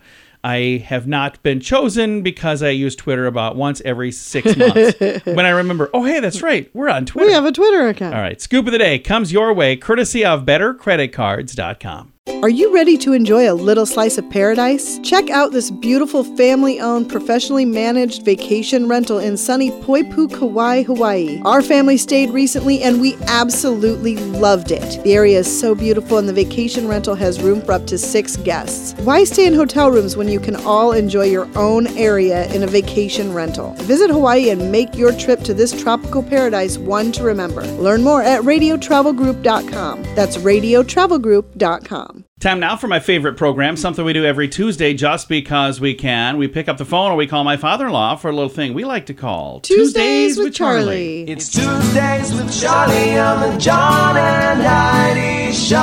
I 0.45 0.85
have 0.87 1.07
not 1.07 1.43
been 1.43 1.61
chosen 1.61 2.23
because 2.23 2.63
I 2.63 2.71
use 2.71 2.97
Twitter 2.97 3.27
about 3.27 3.57
once 3.57 3.81
every 3.85 4.11
six 4.11 4.57
months. 4.57 4.99
when 5.25 5.47
I 5.47 5.51
remember, 5.51 5.89
oh, 5.95 6.05
hey, 6.05 6.21
that's 6.21 6.43
right, 6.43 6.69
we're 6.75 6.89
on 6.89 7.07
Twitter. 7.07 7.29
We 7.29 7.33
have 7.33 7.45
a 7.45 7.53
Twitter 7.53 7.89
account. 7.89 8.15
All 8.15 8.21
right, 8.21 8.41
scoop 8.41 8.67
of 8.67 8.73
the 8.73 8.79
day 8.79 8.99
comes 8.99 9.33
your 9.33 9.53
way 9.53 9.77
courtesy 9.77 10.25
of 10.25 10.45
bettercreditcards.com. 10.45 12.13
Are 12.43 12.49
you 12.49 12.75
ready 12.75 12.99
to 12.99 13.13
enjoy 13.13 13.49
a 13.49 13.55
little 13.55 13.87
slice 13.87 14.19
of 14.19 14.29
paradise? 14.29 14.99
Check 15.05 15.31
out 15.31 15.53
this 15.53 15.71
beautiful 15.71 16.25
family 16.25 16.81
owned, 16.81 17.09
professionally 17.09 17.65
managed 17.65 18.25
vacation 18.25 18.89
rental 18.89 19.21
in 19.21 19.37
sunny 19.37 19.71
Poipu, 19.71 20.29
Kauai, 20.33 20.83
Hawaii. 20.83 21.41
Our 21.45 21.63
family 21.63 21.97
stayed 21.97 22.31
recently 22.31 22.83
and 22.83 23.01
we 23.01 23.17
absolutely 23.29 24.17
loved 24.17 24.73
it. 24.73 25.03
The 25.05 25.15
area 25.15 25.39
is 25.39 25.61
so 25.61 25.77
beautiful 25.77 26.19
and 26.19 26.29
the 26.29 26.33
vacation 26.33 26.89
rental 26.89 27.15
has 27.15 27.41
room 27.41 27.61
for 27.63 27.73
up 27.73 27.87
to 27.87 27.97
six 27.97 28.37
guests. 28.37 29.01
Why 29.03 29.23
stay 29.23 29.47
in 29.47 29.55
hotel 29.55 29.93
rooms 29.93 30.17
when 30.17 30.27
you 30.27 30.41
can 30.41 30.57
all 30.57 30.91
enjoy 30.91 31.27
your 31.27 31.49
own 31.57 31.87
area 31.97 32.47
in 32.53 32.65
a 32.65 32.69
vacation 32.69 33.33
rental? 33.33 33.75
Visit 33.83 34.11
Hawaii 34.11 34.51
and 34.51 34.73
make 34.73 34.97
your 34.97 35.13
trip 35.13 35.43
to 35.43 35.55
this 35.55 35.81
tropical 35.81 36.25
paradise 36.25 36.77
one 36.77 37.13
to 37.13 37.23
remember. 37.23 37.63
Learn 37.79 38.03
more 38.03 38.23
at 38.23 38.43
radiotravelgroup.com. 38.43 40.03
That's 40.17 40.37
radiotravelgroup.com. 40.39 42.12
Time 42.41 42.59
now 42.61 42.77
for 42.77 42.89
my 42.89 42.99
favorite 43.01 43.37
program, 43.37 43.77
something 43.77 44.05
we 44.05 44.13
do 44.13 44.25
every 44.25 44.49
Tuesday 44.49 44.95
just 44.95 45.29
because 45.29 45.81
we 45.81 45.95
can. 45.95 46.39
We 46.39 46.49
pick 46.49 46.69
up 46.69 46.77
the 46.77 46.85
phone 46.85 47.13
or 47.13 47.17
we 47.17 47.27
call 47.27 47.45
my 47.45 47.57
father 47.57 47.87
in 47.87 47.93
law 47.93 48.17
for 48.17 48.29
a 48.29 48.33
little 48.33 48.49
thing 48.49 48.75
we 48.75 48.85
like 48.85 49.07
to 49.07 49.15
call 49.15 49.61
Tuesdays 49.61 50.37
with 50.39 50.53
Charlie. 50.55 51.23
It's 51.23 51.49
Tuesdays 51.49 52.35
with 52.35 52.53
Charlie 52.61 53.17
on 53.17 53.53
the 53.53 53.57
John 53.59 54.17
and 54.17 54.61
Heidi 54.63 55.53
Show. 55.53 55.77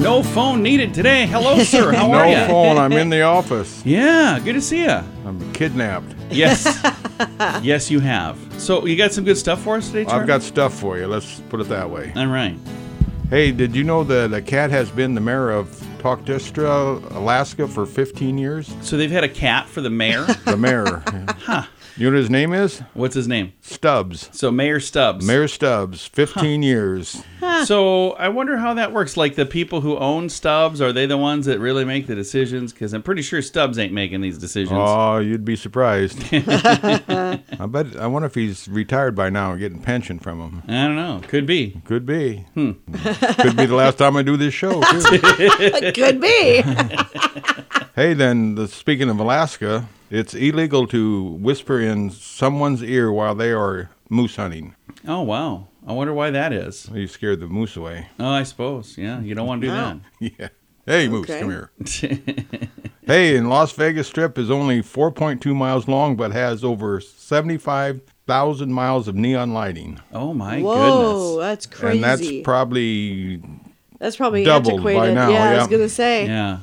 No 0.00 0.22
phone 0.22 0.62
needed 0.62 0.92
today. 0.94 1.26
Hello, 1.26 1.62
sir. 1.62 1.92
How 1.96 2.08
no 2.08 2.18
are 2.18 2.28
you? 2.28 2.46
phone. 2.46 2.78
I'm 2.78 2.92
in 2.92 3.08
the 3.08 3.22
office. 3.22 3.84
Yeah, 3.84 4.38
good 4.40 4.54
to 4.54 4.60
see 4.60 4.82
you. 4.82 5.00
I'm 5.24 5.52
kidnapped. 5.52 6.14
Yes. 6.30 6.64
yes, 7.62 7.90
you 7.90 8.00
have. 8.00 8.38
So, 8.60 8.86
you 8.86 8.96
got 8.96 9.12
some 9.12 9.24
good 9.24 9.38
stuff 9.38 9.62
for 9.62 9.76
us 9.76 9.86
today, 9.88 10.04
Charlie? 10.04 10.20
I've 10.20 10.26
got 10.26 10.42
stuff 10.42 10.74
for 10.78 10.98
you. 10.98 11.06
Let's 11.06 11.40
put 11.48 11.60
it 11.60 11.68
that 11.68 11.88
way. 11.90 12.12
All 12.16 12.26
right. 12.26 12.56
Hey, 13.28 13.50
did 13.50 13.74
you 13.74 13.82
know 13.82 14.04
that 14.04 14.32
a 14.32 14.40
cat 14.40 14.70
has 14.70 14.88
been 14.90 15.14
the 15.14 15.20
mayor 15.20 15.50
of 15.50 15.68
Tocdistra, 15.98 17.10
Alaska 17.10 17.66
for 17.66 17.84
15 17.84 18.38
years. 18.38 18.72
So 18.80 18.96
they've 18.96 19.10
had 19.10 19.24
a 19.24 19.28
cat 19.28 19.68
for 19.68 19.80
the 19.80 19.90
mayor. 19.90 20.24
The 20.44 20.56
mayor. 20.56 21.02
huh. 21.28 21.64
You 21.98 22.10
know 22.10 22.16
what 22.16 22.20
his 22.20 22.30
name 22.30 22.52
is? 22.52 22.80
What's 22.92 23.14
his 23.14 23.26
name? 23.26 23.54
Stubbs. 23.62 24.28
So 24.32 24.50
Mayor 24.50 24.80
Stubbs. 24.80 25.26
Mayor 25.26 25.48
Stubbs, 25.48 26.06
15 26.06 26.62
years. 26.62 27.22
So 27.64 28.10
I 28.12 28.28
wonder 28.28 28.58
how 28.58 28.74
that 28.74 28.92
works. 28.92 29.16
Like 29.16 29.34
the 29.34 29.46
people 29.46 29.80
who 29.80 29.96
own 29.96 30.28
Stubbs, 30.28 30.82
are 30.82 30.92
they 30.92 31.06
the 31.06 31.16
ones 31.16 31.46
that 31.46 31.58
really 31.58 31.86
make 31.86 32.06
the 32.06 32.14
decisions? 32.14 32.74
Because 32.74 32.92
I'm 32.92 33.02
pretty 33.02 33.22
sure 33.22 33.40
Stubbs 33.40 33.78
ain't 33.78 33.94
making 33.94 34.20
these 34.20 34.36
decisions. 34.36 34.78
Oh, 34.78 35.18
you'd 35.18 35.44
be 35.46 35.56
surprised. 35.56 36.18
I 36.32 37.40
bet. 37.66 37.96
I 37.96 38.06
wonder 38.08 38.26
if 38.26 38.34
he's 38.34 38.68
retired 38.68 39.14
by 39.14 39.30
now 39.30 39.52
and 39.52 39.60
getting 39.60 39.80
pension 39.80 40.18
from 40.18 40.40
him. 40.40 40.62
I 40.68 40.86
don't 40.86 40.96
know. 40.96 41.22
Could 41.26 41.46
be. 41.46 41.80
Could 41.86 42.04
be. 42.04 42.44
Hmm. 42.52 42.72
Could 43.40 43.56
be 43.56 43.64
the 43.64 43.74
last 43.74 43.96
time 43.96 44.18
I 44.18 44.22
do 44.22 44.36
this 44.36 44.52
show. 44.52 44.82
Too. 44.82 45.00
Could 45.94 46.20
be. 46.20 46.62
hey, 47.94 48.12
then 48.12 48.54
the, 48.56 48.68
speaking 48.68 49.08
of 49.08 49.18
Alaska, 49.18 49.88
it's 50.10 50.34
illegal 50.34 50.86
to 50.88 51.22
whisper 51.22 51.80
in 51.80 52.10
someone's 52.10 52.82
ear 52.82 53.10
while 53.12 53.34
they 53.34 53.52
are 53.52 53.90
moose 54.08 54.36
hunting. 54.36 54.74
Oh 55.06 55.22
wow. 55.22 55.68
I 55.86 55.92
wonder 55.92 56.12
why 56.12 56.30
that 56.30 56.52
is. 56.52 56.90
You 56.92 57.06
scared 57.06 57.38
the 57.40 57.46
moose 57.46 57.76
away. 57.76 58.08
Oh, 58.18 58.28
I 58.28 58.42
suppose. 58.42 58.98
Yeah, 58.98 59.20
you 59.20 59.34
don't 59.36 59.46
want 59.46 59.62
to 59.62 59.68
do 59.68 59.72
that. 59.72 59.98
Yeah. 60.38 60.48
Hey, 60.84 61.08
moose, 61.08 61.28
Okay. 61.30 61.40
come 61.40 61.50
here. 61.50 61.70
Hey, 63.06 63.36
and 63.36 63.48
Las 63.48 63.70
Vegas 63.70 64.08
Strip 64.08 64.36
is 64.36 64.50
only 64.50 64.82
4.2 64.82 65.54
miles 65.54 65.86
long, 65.86 66.16
but 66.16 66.32
has 66.32 66.64
over 66.64 67.00
75,000 67.00 68.72
miles 68.72 69.06
of 69.06 69.14
neon 69.14 69.52
lighting. 69.52 70.00
oh 70.12 70.34
my 70.34 70.60
Whoa, 70.60 70.74
goodness. 71.36 71.46
that's 71.46 71.66
crazy. 71.66 71.96
And 71.98 72.04
that's 72.04 72.42
probably 72.42 73.42
That's 73.98 74.16
probably 74.16 74.42
doubled 74.44 74.82
by 74.82 74.90
antiquated. 74.90 75.14
now, 75.14 75.30
yeah, 75.30 75.50
I 75.50 75.58
was 75.58 75.68
gonna 75.68 75.88
say. 75.88 76.26
Yeah. 76.26 76.58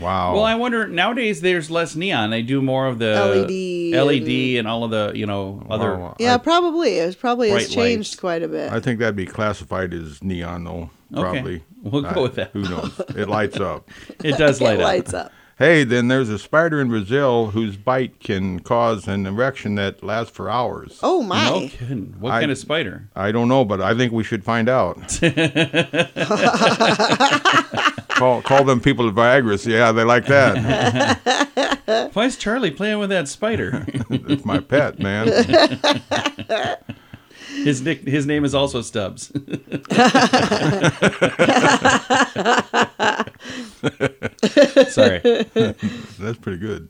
Wow. 0.00 0.34
Well, 0.34 0.44
I 0.44 0.54
wonder 0.54 0.86
nowadays 0.86 1.40
there's 1.40 1.70
less 1.70 1.96
neon. 1.96 2.30
They 2.30 2.42
do 2.42 2.60
more 2.62 2.86
of 2.86 2.98
the 2.98 3.14
LED 3.14 4.06
LED 4.06 4.58
and, 4.58 4.68
all 4.68 4.84
of 4.84 4.90
the, 4.90 5.12
you 5.14 5.26
know, 5.26 5.64
other 5.70 5.96
Wow. 5.96 6.16
Yeah, 6.18 6.34
I- 6.34 6.38
probably. 6.38 6.98
it's 6.98 7.16
probably 7.16 7.50
has 7.50 7.64
Bright 7.66 7.74
changed 7.74 8.10
lights. 8.12 8.20
quite 8.20 8.42
a 8.42 8.48
bit. 8.48 8.72
I 8.72 8.80
think 8.80 8.98
that'd 9.00 9.16
be 9.16 9.26
classified 9.26 9.94
as 9.94 10.22
neon, 10.22 10.64
though. 10.64 10.90
Okay. 11.14 11.22
Probably. 11.22 11.62
We'll 11.82 12.02
go 12.02 12.22
with 12.22 12.34
that. 12.34 12.50
Who 12.52 12.62
knows? 12.62 13.00
It 13.16 13.28
lights 13.28 13.58
up. 13.60 13.88
it 14.24 14.36
does 14.36 14.60
it 14.60 14.64
light 14.64 14.78
up. 14.80 14.84
lights 14.84 15.14
up. 15.14 15.32
Hey, 15.58 15.82
then 15.82 16.06
there's 16.06 16.28
a 16.28 16.38
spider 16.38 16.80
in 16.80 16.88
Brazil 16.88 17.50
whose 17.50 17.76
bite 17.76 18.20
can 18.20 18.60
cause 18.60 19.08
an 19.08 19.26
erection 19.26 19.74
that 19.74 20.04
lasts 20.04 20.30
for 20.30 20.48
hours. 20.48 21.00
Oh 21.02 21.20
my! 21.22 21.48
No 21.48 21.68
kidding. 21.68 22.14
What 22.20 22.30
I- 22.32 22.40
kind 22.40 22.52
of 22.52 22.58
spider? 22.58 23.08
I 23.16 23.32
don't 23.32 23.48
know, 23.48 23.64
but 23.64 23.80
I 23.80 23.96
think 23.96 24.12
we 24.12 24.22
should 24.22 24.44
find 24.44 24.68
out. 24.68 25.18
call 28.18 28.42
call 28.42 28.64
them 28.64 28.80
people 28.80 29.08
at 29.08 29.14
Viagra. 29.14 29.64
Yeah, 29.66 29.92
they 29.92 30.04
like 30.04 30.26
that. 30.26 32.10
Why 32.12 32.24
is 32.24 32.36
Charlie 32.36 32.70
playing 32.70 32.98
with 32.98 33.10
that 33.10 33.28
spider? 33.28 33.84
it's 34.10 34.44
my 34.44 34.58
pet, 34.60 34.98
man. 34.98 35.28
his 37.64 37.80
nick, 37.80 38.02
his 38.02 38.26
name 38.26 38.44
is 38.44 38.54
also 38.54 38.82
Stubbs. 38.82 39.26
Sorry. 44.92 45.20
That's 46.18 46.38
pretty 46.38 46.58
good. 46.58 46.88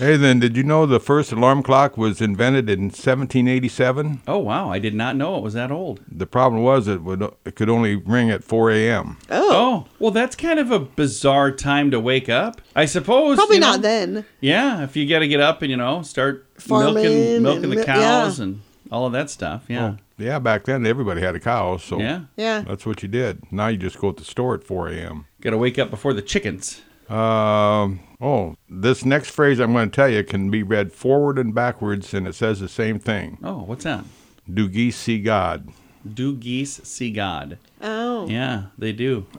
Hey, 0.00 0.16
then, 0.16 0.40
did 0.40 0.56
you 0.56 0.62
know 0.62 0.86
the 0.86 0.98
first 0.98 1.30
alarm 1.30 1.62
clock 1.62 1.96
was 1.96 2.20
invented 2.20 2.68
in 2.68 2.84
1787? 2.84 4.22
Oh 4.26 4.38
wow, 4.38 4.70
I 4.70 4.78
did 4.78 4.94
not 4.94 5.16
know 5.16 5.36
it 5.36 5.42
was 5.42 5.54
that 5.54 5.70
old. 5.70 6.00
The 6.10 6.26
problem 6.26 6.62
was 6.62 6.88
it 6.88 7.02
would 7.02 7.22
it 7.44 7.54
could 7.54 7.68
only 7.68 7.96
ring 7.96 8.30
at 8.30 8.42
4 8.42 8.70
a.m. 8.72 9.18
Oh, 9.30 9.86
well, 9.98 10.10
that's 10.10 10.34
kind 10.34 10.58
of 10.58 10.70
a 10.70 10.80
bizarre 10.80 11.52
time 11.52 11.90
to 11.92 12.00
wake 12.00 12.28
up. 12.28 12.60
I 12.74 12.86
suppose. 12.86 13.36
Probably 13.36 13.56
you 13.56 13.60
know? 13.60 13.72
not 13.72 13.82
then. 13.82 14.24
Yeah, 14.40 14.82
if 14.82 14.96
you 14.96 15.08
got 15.08 15.20
to 15.20 15.28
get 15.28 15.40
up 15.40 15.62
and 15.62 15.70
you 15.70 15.76
know 15.76 16.02
start 16.02 16.46
Farming 16.58 16.94
milking 16.94 17.42
milking 17.42 17.64
and 17.64 17.72
the 17.72 17.84
cows 17.84 18.38
yeah. 18.38 18.44
and 18.44 18.62
all 18.90 19.06
of 19.06 19.12
that 19.12 19.30
stuff. 19.30 19.64
Yeah. 19.68 19.96
Yeah, 20.18 20.38
back 20.38 20.64
then 20.64 20.84
everybody 20.84 21.22
had 21.22 21.34
a 21.34 21.40
cow, 21.40 21.78
so 21.78 21.98
Yeah. 21.98 22.22
Yeah. 22.36 22.60
that's 22.60 22.84
what 22.84 23.02
you 23.02 23.08
did. 23.08 23.50
Now 23.50 23.68
you 23.68 23.78
just 23.78 23.98
go 23.98 24.12
to 24.12 24.22
the 24.22 24.28
store 24.28 24.54
at 24.54 24.64
4 24.64 24.88
a.m. 24.88 25.26
Got 25.40 25.50
to 25.50 25.58
wake 25.58 25.78
up 25.78 25.90
before 25.90 26.12
the 26.12 26.22
chickens. 26.22 26.82
Um, 27.08 28.00
oh, 28.20 28.56
this 28.68 29.04
next 29.04 29.30
phrase 29.30 29.58
I'm 29.58 29.72
going 29.72 29.90
to 29.90 29.94
tell 29.94 30.08
you 30.08 30.24
can 30.24 30.50
be 30.50 30.62
read 30.62 30.92
forward 30.92 31.38
and 31.38 31.54
backwards, 31.54 32.14
and 32.14 32.26
it 32.26 32.34
says 32.34 32.60
the 32.60 32.68
same 32.68 32.98
thing. 32.98 33.38
Oh, 33.42 33.62
what's 33.62 33.84
that? 33.84 34.04
Do 34.52 34.68
geese 34.68 34.96
see 34.96 35.20
God? 35.20 35.68
Do 36.12 36.36
geese 36.36 36.80
see 36.84 37.12
God? 37.12 37.58
Oh. 37.80 38.26
Yeah, 38.26 38.64
they 38.78 38.92
do. 38.92 39.26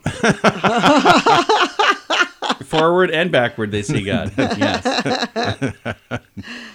Forward 2.64 3.10
and 3.10 3.30
backward, 3.30 3.70
they 3.70 3.82
see 3.82 4.04
God. 4.04 4.32
Yes. 4.36 5.74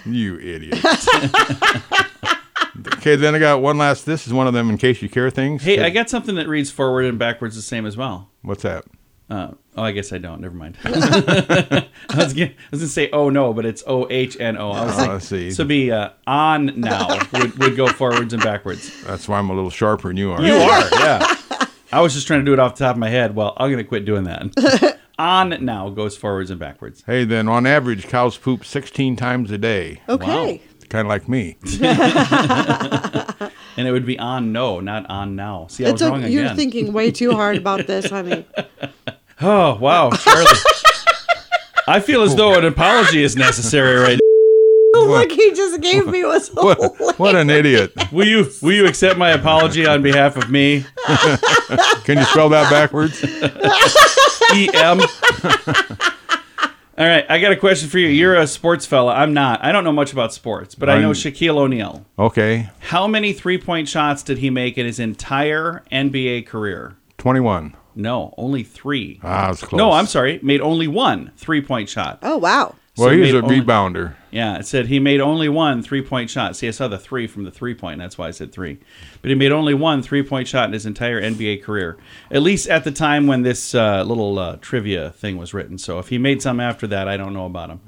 You 0.06 0.40
idiot. 0.40 0.80
okay, 2.94 3.16
then 3.16 3.34
I 3.34 3.40
got 3.40 3.62
one 3.62 3.78
last. 3.78 4.06
This 4.06 4.28
is 4.28 4.34
one 4.34 4.48
of 4.48 4.54
them 4.54 4.70
in 4.70 4.78
case 4.78 5.02
you 5.02 5.10
care 5.10 5.30
things. 5.30 5.64
Hey, 5.64 5.84
I 5.84 5.90
got 5.90 6.10
something 6.10 6.36
that 6.36 6.48
reads 6.48 6.70
forward 6.70 7.06
and 7.06 7.18
backwards 7.18 7.56
the 7.56 7.62
same 7.62 7.86
as 7.86 7.98
well. 7.98 8.30
What's 8.42 8.64
that? 8.64 8.86
Uh, 9.30 9.52
oh, 9.78 9.84
I 9.84 9.92
guess 9.92 10.12
I 10.12 10.18
don't. 10.18 10.42
Never 10.42 10.56
mind. 10.56 10.78
I 10.84 11.86
was 12.16 12.34
gonna, 12.34 12.48
I 12.50 12.56
was 12.72 12.80
gonna 12.82 12.88
say 12.88 13.10
oh 13.12 13.30
no, 13.30 13.54
but 13.54 13.66
it's 13.66 13.84
O 13.88 14.08
H 14.10 14.38
N 14.40 14.58
O. 14.58 14.72
I 14.72 14.86
was 14.86 14.96
Oh, 14.96 15.02
like, 15.02 15.10
I 15.10 15.18
see. 15.20 15.52
so 15.52 15.64
be 15.64 15.92
uh, 15.92 16.10
on 16.26 16.80
now 16.80 17.20
would, 17.34 17.58
would 17.60 17.76
go 17.78 17.88
forwards 17.88 18.34
and 18.34 18.44
backwards. 18.44 19.04
That's 19.04 19.28
why 19.28 19.38
I'm 19.40 19.50
a 19.50 19.54
little 19.54 19.70
sharper 19.70 20.10
than 20.10 20.18
you 20.18 20.32
are. 20.32 20.42
You 20.42 20.54
are, 20.56 20.90
yeah. 21.00 21.26
I 21.92 22.02
was 22.02 22.14
just 22.14 22.28
trying 22.28 22.42
to 22.42 22.46
do 22.46 22.54
it 22.54 22.60
off 22.60 22.76
the 22.76 22.84
top 22.86 22.96
of 22.96 23.00
my 23.00 23.10
head. 23.10 23.36
Well, 23.36 23.54
I'm 23.58 23.70
gonna 23.72 23.84
quit 23.84 24.04
doing 24.06 24.24
that. 24.26 24.98
on 25.20 25.64
now 25.66 25.90
goes 25.90 26.18
forwards 26.18 26.52
and 26.52 26.60
backwards. 26.60 27.04
Hey, 27.06 27.24
then 27.24 27.48
on 27.48 27.66
average, 27.66 28.08
cows 28.08 28.38
poop 28.38 28.66
16 28.66 29.16
times 29.16 29.50
a 29.52 29.58
day. 29.58 30.02
Okay. 30.10 30.62
Kind 30.90 31.06
of 31.06 31.10
like 31.10 31.28
me. 31.28 31.58
And 33.80 33.88
it 33.88 33.92
would 33.92 34.08
be 34.08 34.18
on 34.18 34.52
no, 34.52 34.80
not 34.80 35.08
on 35.08 35.36
now. 35.36 35.68
See, 35.70 35.86
I 35.86 35.90
It's 35.90 36.02
was 36.02 36.10
a, 36.10 36.10
wrong 36.12 36.24
you're 36.24 36.46
again. 36.46 36.56
thinking 36.56 36.94
way 36.94 37.12
too 37.12 37.34
hard 37.34 37.58
about 37.58 37.86
this, 37.86 38.10
honey. 38.10 38.44
Oh 39.42 39.76
wow, 39.80 40.10
Charlie. 40.20 40.48
I 41.88 42.00
feel 42.02 42.22
as 42.24 42.36
though 42.36 42.58
an 42.58 42.66
apology 42.66 43.24
is 43.24 43.36
necessary 43.38 43.96
right 44.02 44.20
The 44.94 45.00
look 45.00 45.32
he 45.32 45.52
just 45.54 45.80
gave 45.82 46.06
me 46.08 46.24
was 46.26 46.50
What, 46.50 47.18
what 47.20 47.36
an 47.36 47.50
idiot. 47.50 47.94
Will 48.12 48.28
you 48.28 48.50
will 48.62 48.74
you 48.74 48.86
accept 48.88 49.18
my 49.18 49.30
apology 49.32 49.86
on 49.86 50.02
behalf 50.02 50.36
of 50.38 50.50
me? 50.50 50.86
Can 52.04 52.18
you 52.18 52.26
spell 52.26 52.50
that 52.50 52.70
backwards? 52.70 53.24
E 54.56 54.70
M. 54.74 55.00
All 57.00 57.06
right, 57.06 57.26
I 57.30 57.40
got 57.40 57.52
a 57.52 57.56
question 57.56 57.90
for 57.90 58.00
you. 58.00 58.08
You're 58.08 58.36
a 58.36 58.48
sports 58.48 58.88
fella. 58.88 59.14
I'm 59.14 59.32
not. 59.32 59.64
I 59.64 59.72
don't 59.72 59.84
know 59.84 59.92
much 59.92 60.12
about 60.14 60.34
sports, 60.34 60.74
but 60.74 60.90
I 60.90 60.96
know 61.00 61.08
I'm- 61.10 61.14
Shaquille 61.14 61.56
O'Neal. 61.58 62.04
Okay, 62.18 62.70
How 62.80 63.06
many 63.06 63.34
three 63.34 63.60
point 63.60 63.88
shots 63.88 64.24
did 64.24 64.40
he 64.40 64.50
make 64.50 64.78
in 64.80 64.86
his 64.88 65.00
entire 65.00 65.84
NBA 65.92 66.48
career? 66.48 66.96
21. 67.20 67.76
No, 67.98 68.34
only 68.38 68.64
three. 68.64 69.20
Ah, 69.24 69.52
it's 69.52 69.62
close. 69.64 69.78
No, 69.78 69.92
I'm 69.92 70.06
sorry. 70.06 70.40
Made 70.44 70.62
only 70.62 70.88
one 70.88 71.32
three 71.36 71.62
point 71.62 71.90
shot. 71.90 72.20
Oh 72.22 72.38
wow. 72.38 72.76
Well, 72.98 73.10
So 73.10 73.12
he's 73.16 73.22
made 73.34 73.36
a 73.36 73.44
only- 73.44 73.62
rebounder. 73.62 74.14
Yeah, 74.32 74.58
it 74.58 74.68
said 74.68 74.88
he 74.88 75.00
made 75.00 75.20
only 75.20 75.50
one 75.50 75.82
three 75.82 76.02
point 76.02 76.30
shot. 76.30 76.56
See, 76.56 76.68
I 76.68 76.72
saw 76.72 76.88
the 76.88 76.98
three 77.00 77.28
from 77.28 77.44
the 77.44 77.50
three 77.52 77.74
point. 77.74 77.98
That's 78.00 78.18
why 78.18 78.28
I 78.28 78.32
said 78.32 78.52
three. 78.52 78.78
But 79.22 79.30
he 79.30 79.36
made 79.36 79.52
only 79.52 79.74
one 79.74 80.02
three 80.04 80.22
point 80.22 80.48
shot 80.48 80.66
in 80.68 80.74
his 80.74 80.86
entire 80.86 81.20
NBA 81.22 81.64
career, 81.64 81.98
at 82.30 82.42
least 82.44 82.68
at 82.70 82.84
the 82.84 82.92
time 82.92 83.26
when 83.26 83.42
this 83.44 83.74
uh, 83.74 84.04
little 84.04 84.38
uh, 84.38 84.58
trivia 84.62 85.12
thing 85.12 85.38
was 85.38 85.54
written. 85.54 85.78
So 85.78 85.98
if 86.00 86.10
he 86.10 86.18
made 86.18 86.42
some 86.42 86.60
after 86.60 86.86
that, 86.88 87.08
I 87.08 87.18
don't 87.18 87.34
know 87.34 87.46
about 87.46 87.70
him. 87.72 87.82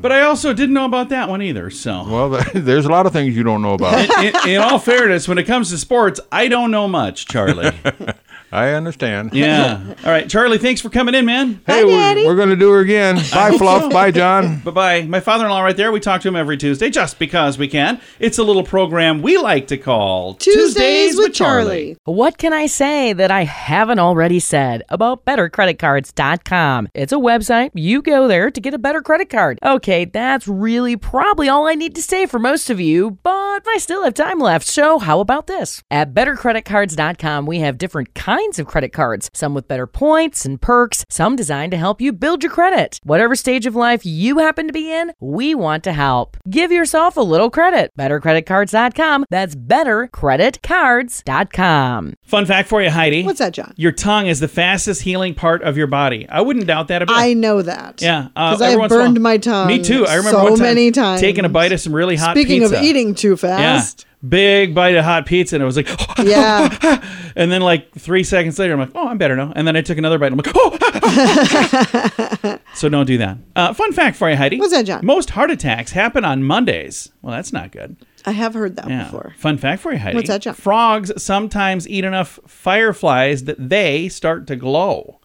But 0.00 0.10
I 0.12 0.22
also 0.22 0.52
didn't 0.52 0.74
know 0.74 0.86
about 0.86 1.10
that 1.10 1.28
one 1.28 1.40
either. 1.42 1.70
So. 1.70 2.04
Well, 2.08 2.28
there's 2.54 2.84
a 2.86 2.90
lot 2.90 3.06
of 3.06 3.12
things 3.12 3.36
you 3.36 3.42
don't 3.44 3.62
know 3.62 3.74
about. 3.74 4.18
in, 4.18 4.26
in, 4.34 4.48
in 4.56 4.60
all 4.60 4.78
fairness, 4.80 5.28
when 5.28 5.38
it 5.38 5.44
comes 5.44 5.70
to 5.70 5.78
sports, 5.78 6.18
I 6.32 6.48
don't 6.48 6.70
know 6.72 6.88
much, 6.88 7.26
Charlie. 7.26 7.70
I 8.52 8.72
understand. 8.72 9.30
Yeah. 9.32 9.82
All 10.04 10.10
right, 10.10 10.28
Charlie. 10.28 10.58
Thanks 10.58 10.82
for 10.82 10.90
coming 10.90 11.14
in, 11.14 11.24
man. 11.24 11.62
Hey, 11.66 11.84
we're, 11.84 12.26
we're 12.26 12.36
going 12.36 12.50
to 12.50 12.56
do 12.56 12.70
her 12.70 12.80
again. 12.80 13.16
Bye, 13.32 13.56
Fluff. 13.56 13.90
Bye, 13.92 14.10
John. 14.10 14.60
Bye 14.60 14.70
bye. 14.70 15.02
My 15.02 15.20
father 15.20 15.46
in 15.46 15.50
law 15.50 15.62
right 15.62 15.76
there. 15.76 15.90
We 15.90 16.00
talk 16.00 16.20
to 16.20 16.28
him 16.28 16.36
every 16.36 16.58
Tuesday 16.58 16.90
just 16.90 17.18
because 17.18 17.56
we 17.56 17.66
can. 17.66 17.98
It's 18.18 18.36
a 18.36 18.42
little 18.42 18.62
program 18.62 19.22
we 19.22 19.38
like 19.38 19.68
to 19.68 19.78
call 19.78 20.34
Tuesdays 20.34 21.16
with 21.16 21.32
Charlie. 21.32 21.96
What 22.04 22.36
can 22.36 22.52
I 22.52 22.66
say 22.66 23.14
that 23.14 23.30
I 23.30 23.44
haven't 23.44 23.98
already 23.98 24.38
said 24.38 24.82
about 24.90 25.24
bettercreditcards.com? 25.24 26.88
It's 26.94 27.12
a 27.12 27.16
website. 27.16 27.70
You 27.72 28.02
go 28.02 28.28
there 28.28 28.50
to 28.50 28.60
get 28.60 28.74
a 28.74 28.78
better 28.78 29.00
credit 29.00 29.30
card. 29.30 29.58
Okay, 29.64 30.04
that's 30.04 30.46
really 30.46 30.96
probably 30.96 31.48
all 31.48 31.66
I 31.66 31.74
need 31.74 31.94
to 31.94 32.02
say 32.02 32.26
for 32.26 32.38
most 32.38 32.68
of 32.68 32.78
you, 32.78 33.12
but 33.22 33.62
I 33.66 33.78
still 33.78 34.04
have 34.04 34.12
time 34.14 34.40
left. 34.40 34.66
So, 34.66 34.98
how 34.98 35.20
about 35.20 35.46
this? 35.46 35.82
At 35.90 36.12
bettercreditcards.com, 36.12 37.46
we 37.46 37.60
have 37.60 37.78
different 37.78 38.14
kinds 38.14 38.41
kinds 38.42 38.58
of 38.58 38.66
credit 38.66 38.92
cards, 38.92 39.30
some 39.32 39.54
with 39.54 39.68
better 39.68 39.86
points 39.86 40.44
and 40.44 40.60
perks, 40.60 41.04
some 41.08 41.36
designed 41.36 41.70
to 41.70 41.78
help 41.78 42.00
you 42.00 42.12
build 42.12 42.42
your 42.42 42.50
credit. 42.52 42.98
Whatever 43.04 43.36
stage 43.36 43.66
of 43.66 43.76
life 43.76 44.04
you 44.04 44.38
happen 44.38 44.66
to 44.66 44.72
be 44.72 44.92
in, 44.92 45.12
we 45.20 45.54
want 45.54 45.84
to 45.84 45.92
help. 45.92 46.36
Give 46.50 46.72
yourself 46.72 47.16
a 47.16 47.20
little 47.20 47.50
credit. 47.50 47.92
BetterCreditCards.com. 47.96 49.26
That's 49.30 49.54
BetterCreditCards.com. 49.54 52.14
Fun 52.24 52.46
fact 52.46 52.68
for 52.68 52.82
you, 52.82 52.90
Heidi. 52.90 53.22
What's 53.24 53.38
that, 53.38 53.52
John? 53.52 53.72
Your 53.76 53.92
tongue 53.92 54.26
is 54.26 54.40
the 54.40 54.48
fastest 54.48 55.02
healing 55.02 55.34
part 55.34 55.62
of 55.62 55.76
your 55.76 55.86
body. 55.86 56.28
I 56.28 56.40
wouldn't 56.40 56.66
doubt 56.66 56.88
that 56.88 57.02
a 57.02 57.06
bit. 57.06 57.14
I 57.16 57.34
know 57.34 57.62
that. 57.62 58.02
Yeah, 58.02 58.28
uh, 58.34 58.50
because 58.50 58.62
every 58.62 58.72
I've 58.74 58.78
once 58.80 58.92
in 58.92 58.98
a 59.00 59.04
burned 59.04 59.20
my 59.20 59.38
tongue. 59.38 59.68
Me 59.68 59.80
too. 59.82 60.04
I 60.06 60.16
remember 60.16 60.38
so 60.38 60.42
one 60.44 60.56
time 60.56 60.62
many 60.66 60.90
times 60.90 61.20
taking 61.20 61.44
a 61.44 61.48
bite 61.48 61.70
of 61.72 61.80
some 61.80 61.94
really 61.94 62.16
hot 62.16 62.34
Speaking 62.36 62.60
pizza. 62.62 62.78
of 62.78 62.82
eating 62.82 63.14
too 63.14 63.36
fast, 63.36 64.00
Yeah. 64.00 64.06
Big 64.26 64.74
bite 64.74 64.94
of 64.94 65.04
hot 65.04 65.26
pizza, 65.26 65.56
and 65.56 65.62
it 65.62 65.66
was 65.66 65.76
like, 65.76 65.88
yeah. 66.18 67.04
and 67.36 67.50
then 67.50 67.60
like 67.60 67.92
three 67.94 68.22
seconds 68.22 68.58
later, 68.58 68.72
I'm 68.74 68.78
like, 68.78 68.92
oh, 68.94 69.08
I'm 69.08 69.18
better 69.18 69.34
now. 69.34 69.52
And 69.56 69.66
then 69.66 69.76
I 69.76 69.80
took 69.82 69.98
another 69.98 70.18
bite, 70.18 70.30
and 70.32 70.40
I'm 70.40 70.44
like, 70.44 70.54
oh. 70.56 72.58
so 72.74 72.88
don't 72.88 73.06
do 73.06 73.18
that. 73.18 73.38
Uh, 73.56 73.74
fun 73.74 73.92
fact 73.92 74.16
for 74.16 74.30
you, 74.30 74.36
Heidi. 74.36 74.58
What's 74.58 74.72
that, 74.72 74.86
John? 74.86 75.04
Most 75.04 75.30
heart 75.30 75.50
attacks 75.50 75.90
happen 75.92 76.24
on 76.24 76.44
Mondays. 76.44 77.10
Well, 77.20 77.34
that's 77.34 77.52
not 77.52 77.72
good. 77.72 77.96
I 78.24 78.30
have 78.30 78.54
heard 78.54 78.76
that 78.76 78.88
Yeah. 78.88 79.04
before. 79.04 79.34
Fun 79.38 79.58
fact 79.58 79.82
for 79.82 79.92
you, 79.92 79.98
Heidi. 79.98 80.14
What's 80.14 80.28
that, 80.28 80.42
John? 80.42 80.54
Frogs 80.54 81.10
sometimes 81.20 81.88
eat 81.88 82.04
enough 82.04 82.38
fireflies 82.46 83.44
that 83.44 83.68
they 83.68 84.08
start 84.08 84.46
to 84.46 84.56
glow. 84.56 85.18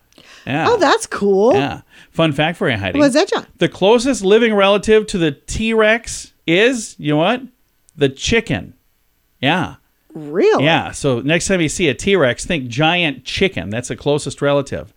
Yeah. 0.48 0.66
Oh, 0.70 0.77
that's 0.77 1.06
cool. 1.06 1.54
Yeah. 1.54 1.82
Fun 2.12 2.32
fact 2.32 2.58
for 2.58 2.70
you, 2.70 2.77
Heidi. 2.77 2.98
What's 2.98 3.13
that, 3.13 3.27
John? 3.27 3.46
The 3.58 3.70
closest 3.70 4.24
living 4.24 4.56
relative 4.56 5.06
to 5.08 5.18
the 5.18 5.34
T 5.34 5.74
Rex 5.74 6.32
is, 6.48 6.96
you 6.98 7.12
know 7.12 7.18
what? 7.18 7.42
The 7.96 8.10
chicken. 8.10 8.74
Yeah. 9.41 9.75
Really? 10.13 10.63
Yeah. 10.63 10.91
So 10.91 11.20
next 11.20 11.48
time 11.48 11.62
you 11.62 11.70
see 11.70 11.89
a 11.89 11.94
T 11.94 12.15
Rex, 12.15 12.46
think 12.46 12.67
giant 12.67 13.24
chicken. 13.24 13.70
That's 13.70 13.89
the 13.89 13.96
closest 13.96 14.41
relative. 14.41 14.94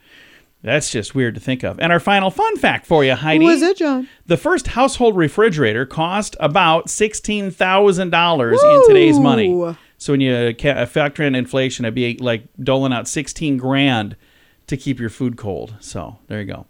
That's 0.62 0.90
just 0.90 1.14
weird 1.14 1.35
to 1.37 1.40
think 1.40 1.62
of. 1.62 1.80
And 1.80 1.90
our 1.90 2.00
final 2.00 2.30
fun 2.30 2.56
fact 2.59 2.85
for 2.85 3.02
you, 3.02 3.14
Heidi. 3.14 3.44
What's 3.44 3.62
that, 3.62 3.78
John? 3.78 4.09
The 4.26 4.37
first 4.37 4.66
household 4.68 5.16
refrigerator 5.16 5.87
cost 5.87 6.37
about 6.38 6.90
sixteen 6.90 7.50
thousand 7.50 8.11
dollars 8.11 8.62
in 8.62 8.88
today's 8.88 9.18
money. 9.18 9.75
So 9.97 10.12
when 10.12 10.20
you 10.20 10.54
factor 10.54 11.23
in 11.23 11.35
inflation, 11.35 11.85
it'd 11.85 11.94
be 11.94 12.16
like 12.18 12.44
doling 12.62 12.92
out 12.92 13.09
sixteen 13.09 13.56
grand 13.56 14.16
to 14.66 14.76
keep 14.76 15.00
your 15.00 15.11
food 15.11 15.37
cold. 15.37 15.75
So 15.80 16.18
there 16.28 16.40
you 16.40 16.47
go. 16.47 16.66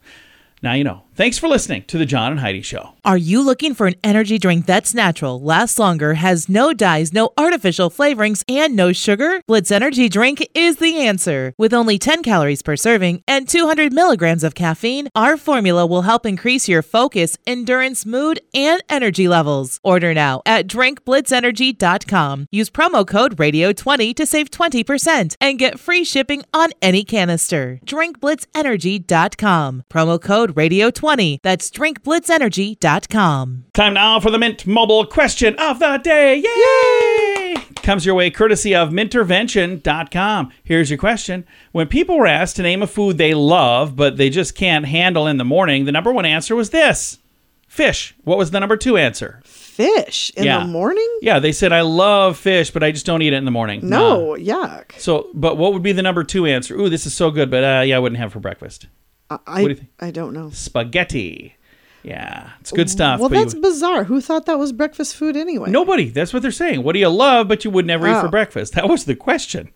Now 0.62 0.74
you 0.74 0.84
know. 0.84 1.02
Thanks 1.20 1.38
for 1.38 1.48
listening 1.48 1.82
to 1.88 1.98
the 1.98 2.06
John 2.06 2.32
and 2.32 2.40
Heidi 2.40 2.62
Show. 2.62 2.94
Are 3.04 3.18
you 3.18 3.42
looking 3.44 3.74
for 3.74 3.86
an 3.86 3.94
energy 4.02 4.38
drink 4.38 4.64
that's 4.64 4.94
natural, 4.94 5.38
lasts 5.38 5.78
longer, 5.78 6.14
has 6.14 6.48
no 6.48 6.72
dyes, 6.72 7.12
no 7.12 7.28
artificial 7.36 7.90
flavorings, 7.90 8.42
and 8.48 8.74
no 8.74 8.94
sugar? 8.94 9.42
Blitz 9.46 9.70
Energy 9.70 10.08
Drink 10.08 10.48
is 10.54 10.78
the 10.78 10.96
answer. 10.96 11.52
With 11.58 11.74
only 11.74 11.98
10 11.98 12.22
calories 12.22 12.62
per 12.62 12.74
serving 12.74 13.22
and 13.28 13.46
200 13.46 13.92
milligrams 13.92 14.42
of 14.42 14.54
caffeine, 14.54 15.08
our 15.14 15.36
formula 15.36 15.84
will 15.84 16.02
help 16.02 16.24
increase 16.24 16.68
your 16.68 16.80
focus, 16.80 17.36
endurance, 17.46 18.06
mood, 18.06 18.40
and 18.54 18.82
energy 18.88 19.28
levels. 19.28 19.78
Order 19.84 20.14
now 20.14 20.40
at 20.46 20.66
drinkblitzenergy.com. 20.66 22.46
Use 22.50 22.70
promo 22.70 23.06
code 23.06 23.36
RADIO20 23.36 24.14
to 24.14 24.24
save 24.24 24.50
20% 24.50 25.36
and 25.38 25.58
get 25.58 25.78
free 25.78 26.02
shipping 26.02 26.44
on 26.54 26.70
any 26.80 27.04
canister. 27.04 27.78
drinkblitzenergy.com. 27.84 29.82
Promo 29.90 30.18
code 30.18 30.49
RADIO20. 30.54 31.38
That's 31.42 31.70
drinkblitzenergy.com. 31.70 33.64
Time 33.72 33.94
now 33.94 34.20
for 34.20 34.30
the 34.30 34.38
Mint 34.38 34.66
Mobile 34.66 35.06
question 35.06 35.54
of 35.58 35.78
the 35.78 35.98
day. 35.98 36.36
Yay! 36.36 37.56
Comes 37.82 38.04
your 38.04 38.14
way 38.14 38.30
courtesy 38.30 38.74
of 38.74 38.90
mintervention.com. 38.90 40.52
Here's 40.62 40.90
your 40.90 40.98
question. 40.98 41.46
When 41.72 41.86
people 41.88 42.18
were 42.18 42.26
asked 42.26 42.56
to 42.56 42.62
name 42.62 42.82
a 42.82 42.86
food 42.86 43.16
they 43.18 43.34
love 43.34 43.96
but 43.96 44.16
they 44.16 44.30
just 44.30 44.54
can't 44.54 44.84
handle 44.86 45.26
in 45.26 45.38
the 45.38 45.44
morning, 45.44 45.84
the 45.86 45.92
number 45.92 46.12
one 46.12 46.26
answer 46.26 46.54
was 46.54 46.70
this 46.70 47.18
fish. 47.68 48.14
What 48.24 48.36
was 48.38 48.50
the 48.50 48.58
number 48.60 48.76
two 48.76 48.96
answer? 48.96 49.40
Fish 49.44 50.30
in 50.36 50.44
Yeah. 50.44 50.58
the 50.58 50.64
morning? 50.66 51.08
Yeah, 51.22 51.38
they 51.38 51.52
said, 51.52 51.72
I 51.72 51.80
love 51.82 52.36
fish, 52.36 52.70
but 52.70 52.82
I 52.82 52.90
just 52.92 53.06
don't 53.06 53.22
eat 53.22 53.32
it 53.32 53.36
in 53.36 53.44
the 53.44 53.50
morning. 53.50 53.80
No, 53.88 54.34
Nah. 54.34 54.36
yuck. 54.36 54.92
So, 54.98 55.28
but 55.32 55.56
what 55.56 55.72
would 55.72 55.82
be 55.82 55.92
the 55.92 56.02
number 56.02 56.22
two 56.24 56.44
answer? 56.46 56.74
Ooh, 56.74 56.88
this 56.88 57.06
is 57.06 57.14
so 57.14 57.30
good, 57.30 57.50
but 57.50 57.62
uh, 57.64 57.82
yeah, 57.82 57.96
I 57.96 57.98
wouldn't 58.00 58.18
have 58.18 58.30
it 58.30 58.32
for 58.32 58.40
breakfast. 58.40 58.86
I, 59.46 59.64
do? 59.64 59.76
I 60.00 60.10
don't 60.10 60.32
know. 60.32 60.50
Spaghetti. 60.50 61.54
Yeah, 62.02 62.50
it's 62.60 62.72
good 62.72 62.88
stuff. 62.88 63.20
Well, 63.20 63.28
but 63.28 63.36
you- 63.38 63.44
that's 63.44 63.54
bizarre. 63.54 64.04
Who 64.04 64.20
thought 64.22 64.46
that 64.46 64.58
was 64.58 64.72
breakfast 64.72 65.16
food 65.16 65.36
anyway? 65.36 65.70
Nobody. 65.70 66.08
That's 66.08 66.32
what 66.32 66.40
they're 66.42 66.50
saying. 66.50 66.82
What 66.82 66.94
do 66.94 66.98
you 66.98 67.08
love, 67.10 67.46
but 67.46 67.64
you 67.64 67.70
would 67.70 67.84
never 67.86 68.08
eat 68.08 68.20
for 68.20 68.26
Oh. 68.28 68.30
breakfast? 68.30 68.72
That 68.74 68.88
was 68.88 69.04
the 69.04 69.14
question. 69.14 69.68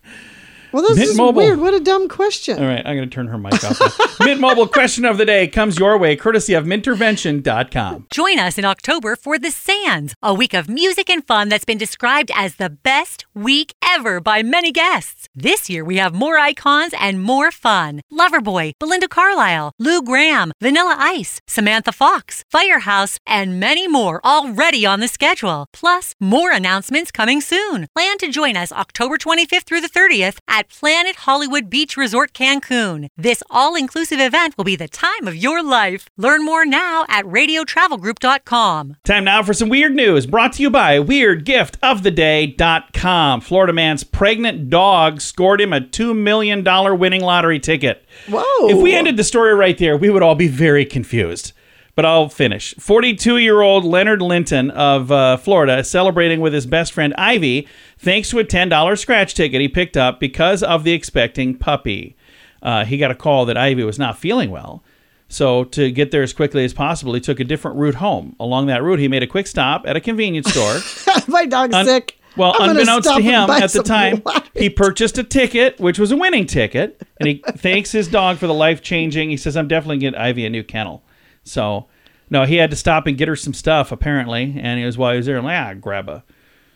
Well, 0.75 0.83
this 0.83 0.97
Mint 0.97 1.11
is 1.11 1.17
Mobile. 1.17 1.41
weird. 1.43 1.61
What 1.61 1.73
a 1.73 1.79
dumb 1.79 2.09
question. 2.09 2.59
All 2.59 2.67
right, 2.67 2.85
I'm 2.85 2.97
going 2.97 3.09
to 3.09 3.15
turn 3.15 3.29
her 3.29 3.39
mic 3.39 3.63
off. 3.63 3.79
now. 3.79 4.07
Mint 4.27 4.41
Mobile 4.41 4.67
question 4.67 5.05
of 5.05 5.19
the 5.19 5.25
day 5.25 5.47
comes 5.47 5.79
your 5.79 5.97
way 5.97 6.17
courtesy 6.17 6.53
of 6.55 6.65
mintervention.com. 6.65 8.07
Join 8.11 8.41
us 8.41 8.59
in 8.59 8.65
October 8.65 9.15
for 9.15 9.39
The 9.39 9.53
Sands, 9.53 10.17
a 10.21 10.35
week 10.35 10.53
of 10.53 10.69
music 10.69 11.09
and 11.09 11.25
fun 11.25 11.49
that's 11.49 11.65
been 11.65 11.79
described 11.79 12.33
as 12.35 12.57
the 12.57 12.71
best 12.71 13.25
week 13.35 13.75
ever 13.85 14.21
by 14.21 14.43
many 14.43 14.73
guests. 14.73 15.29
This 15.33 15.71
year 15.71 15.85
we 15.85 15.99
have 15.99 16.13
more 16.13 16.39
icons 16.39 16.93
and 16.99 17.23
more 17.23 17.53
fun. 17.53 18.01
Loverboy, 18.13 18.73
Belinda 18.81 19.07
Carlisle, 19.07 19.71
Lou 19.79 20.03
Gramm, 20.03 20.51
Vanilla 20.61 20.97
Ice, 20.99 21.41
Samantha 21.47 21.93
Fox, 21.93 22.43
Firehouse, 22.51 23.19
and 23.27 23.61
many 23.61 23.87
more 23.87 24.21
already 24.25 24.85
on 24.85 24.99
the 24.99 25.07
schedule. 25.09 25.67
Plus, 25.73 26.15
more 26.19 26.51
announcements 26.51 27.13
coming 27.13 27.41
soon. 27.41 27.87
Plan 27.95 28.19
to 28.19 28.29
join 28.29 28.57
us 28.57 28.73
October 28.73 29.19
25th 29.19 29.63
through 29.65 29.81
the 29.81 29.89
30th 29.89 30.39
at 30.49 30.64
Planet 30.69 31.17
Hollywood 31.17 31.69
Beach 31.69 31.97
Resort 31.97 32.33
Cancun. 32.33 33.09
This 33.17 33.43
all 33.51 33.75
inclusive 33.75 34.21
event 34.21 34.57
will 34.57 34.65
be 34.65 34.77
the 34.77 34.87
time 34.89 35.27
of 35.27 35.35
your 35.37 35.63
life. 35.63 36.09
Learn 36.17 36.45
more 36.45 36.65
now 36.65 37.05
at 37.09 37.25
radiotravelgroup.com. 37.25 38.97
Time 39.05 39.25
now 39.25 39.43
for 39.43 39.53
some 39.55 39.69
weird 39.69 39.95
news 39.95 40.27
brought 40.27 40.53
to 40.55 40.63
you 40.63 40.71
by 40.71 40.99
WeirdGiftOfTheDay.com. 40.99 43.41
Florida 43.41 43.73
man's 43.73 44.05
pregnant 44.05 44.71
dog 44.71 45.21
scored 45.21 45.61
him 45.61 45.73
a 45.73 45.81
$2 45.81 46.17
million 46.17 46.65
winning 46.99 47.23
lottery 47.23 47.61
ticket. 47.61 48.05
Whoa. 48.29 48.69
If 48.69 48.83
we 48.83 48.95
ended 48.95 49.17
the 49.17 49.25
story 49.25 49.55
right 49.55 49.79
there, 49.79 49.97
we 49.97 50.11
would 50.11 50.23
all 50.23 50.35
be 50.35 50.49
very 50.49 50.85
confused. 50.85 51.53
But 51.95 52.05
I'll 52.05 52.29
finish. 52.29 52.75
42 52.79 53.39
year 53.39 53.61
old 53.61 53.85
Leonard 53.85 54.21
Linton 54.21 54.71
of 54.73 55.13
uh, 55.13 55.37
Florida 55.37 55.79
is 55.79 55.91
celebrating 55.91 56.41
with 56.41 56.53
his 56.53 56.67
best 56.67 56.93
friend 56.93 57.15
Ivy 57.17 57.69
thanks 57.99 58.31
to 58.31 58.41
a 58.41 58.45
$10 58.45 58.99
scratch 58.99 59.35
ticket 59.35 59.61
he 59.61 59.69
picked 59.69 59.97
up 59.97 60.19
because 60.19 60.63
of 60.63 60.83
the 60.83 60.93
expecting 60.93 61.57
puppy. 61.57 62.17
Uh, 62.63 62.85
he 62.85 62.99
got 62.99 63.11
a 63.11 63.15
call 63.15 63.45
that 63.47 63.57
Ivy 63.57 63.85
was 63.85 63.99
not 63.99 64.19
feeling 64.19 64.51
well. 64.51 64.83
So, 65.29 65.65
to 65.65 65.91
get 65.91 66.11
there 66.11 66.23
as 66.23 66.33
quickly 66.33 66.65
as 66.65 66.75
possible, 66.75 67.15
he 67.15 67.21
took 67.21 67.41
a 67.41 67.45
different 67.45 67.79
route 67.79 67.97
home. 67.97 68.37
Along 68.39 68.67
that 68.67 68.83
route, 68.83 68.99
he 68.99 69.09
made 69.09 69.23
a 69.23 69.27
quick 69.27 69.47
stop 69.47 69.87
at 69.87 69.97
a 69.97 70.01
convenience 70.01 70.51
store. 70.51 70.79
My 71.27 71.47
dog's 71.47 71.75
Un- 71.75 71.87
sick. 71.87 72.19
Well, 72.37 72.55
I'm 72.59 72.71
unbeknownst 72.71 73.09
to 73.09 73.21
him 73.21 73.49
at 73.49 73.73
the 73.73 73.83
time, 73.83 74.23
lottery 74.25 74.51
he 74.55 74.71
purchased 74.71 75.19
a 75.19 75.23
ticket, 75.23 75.79
which 75.79 75.99
was 75.99 76.11
a 76.11 76.17
winning 76.17 76.47
ticket, 76.47 77.01
and 77.19 77.29
he 77.29 77.43
thanks 77.57 77.93
his 77.93 78.09
dog 78.09 78.39
for 78.39 78.47
the 78.47 78.55
life 78.55 78.83
changing. 78.83 79.31
He 79.31 79.37
says, 79.37 79.57
"I'm 79.57 79.69
definitely 79.69 79.99
getting 79.99 80.19
Ivy 80.19 80.45
a 80.47 80.51
new 80.51 80.65
kennel." 80.65 81.05
So, 81.45 81.87
no, 82.31 82.45
he 82.45 82.57
had 82.57 82.71
to 82.71 82.77
stop 82.77 83.07
and 83.07 83.17
get 83.17 83.29
her 83.29 83.37
some 83.37 83.55
stuff 83.55 83.93
apparently, 83.93 84.57
and 84.59 84.79
he 84.79 84.85
was 84.87 84.97
while 84.99 85.13
he 85.13 85.19
was 85.19 85.27
there, 85.27 85.41
like, 85.43 85.59
ah, 85.59 85.75
grab 85.75 86.09
a 86.09 86.25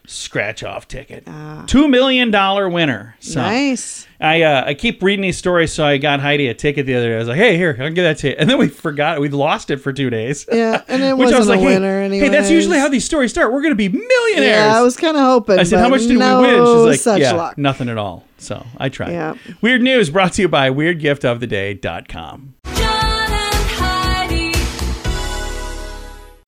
scratch 0.07 0.63
off 0.63 0.89
ticket, 0.89 1.29
two 1.67 1.87
million 1.87 2.31
dollar 2.31 2.67
winner. 2.69 3.15
So, 3.21 3.43
Nice. 3.43 4.07
I 4.21 4.43
uh, 4.43 4.65
I 4.67 4.73
keep 4.75 5.03
reading 5.03 5.21
these 5.23 5.37
stories, 5.37 5.71
so 5.73 5.85
I 5.85 5.99
got 5.99 6.21
Heidi 6.21 6.49
a 6.49 6.55
ticket 6.55 6.87
the 6.87 6.95
other 6.95 7.09
day. 7.11 7.15
I 7.17 7.19
was 7.19 7.29
like, 7.29 7.37
"Hey, 7.37 7.57
here, 7.59 7.77
I'll 7.79 7.91
give 7.91 8.05
that 8.05 8.17
to 8.19 8.29
you," 8.31 8.37
and 8.39 8.49
then 8.49 8.57
we 8.59 8.69
forgot 8.69 9.21
we 9.21 9.29
lost 9.29 9.71
it 9.71 9.77
for 9.79 9.93
two 9.93 10.09
days. 10.11 10.47
Yeah, 10.51 10.83
and 10.89 11.03
it 11.03 11.17
Which 11.19 11.29
I 11.33 11.39
wasn't 11.39 11.39
was 11.41 11.49
like, 11.49 11.59
a 11.59 11.63
hey, 11.63 11.67
winner 11.67 12.09
hey, 12.09 12.29
that's 12.31 12.51
usually 12.51 12.79
how 12.79 12.89
these 12.89 13.05
stories 13.05 13.31
start. 13.31 13.53
We're 13.53 13.61
going 13.63 13.73
to 13.73 13.77
be 13.77 13.89
millionaires. 13.91 14.57
Yeah, 14.57 14.79
I 14.79 14.83
was 14.83 14.97
kind 14.97 15.17
of 15.17 15.23
hoping. 15.23 15.59
I 15.59 15.63
said, 15.65 15.79
"How 15.81 15.89
much 15.91 16.03
did 16.03 16.19
no 16.19 16.41
we 16.41 16.47
win?" 16.49 16.57
She's 16.65 16.85
like, 16.87 17.01
such 17.01 17.21
"Yeah, 17.21 17.33
luck. 17.33 17.59
nothing 17.59 17.89
at 17.91 17.99
all." 17.99 18.25
So 18.39 18.65
I 18.79 18.89
tried. 18.89 19.13
Yeah. 19.13 19.35
Weird 19.61 19.83
news 19.83 20.09
brought 20.11 20.33
to 20.35 20.43
you 20.43 20.49
by 20.49 20.71
WeirdGiftOfTheDay.com. 20.71 22.55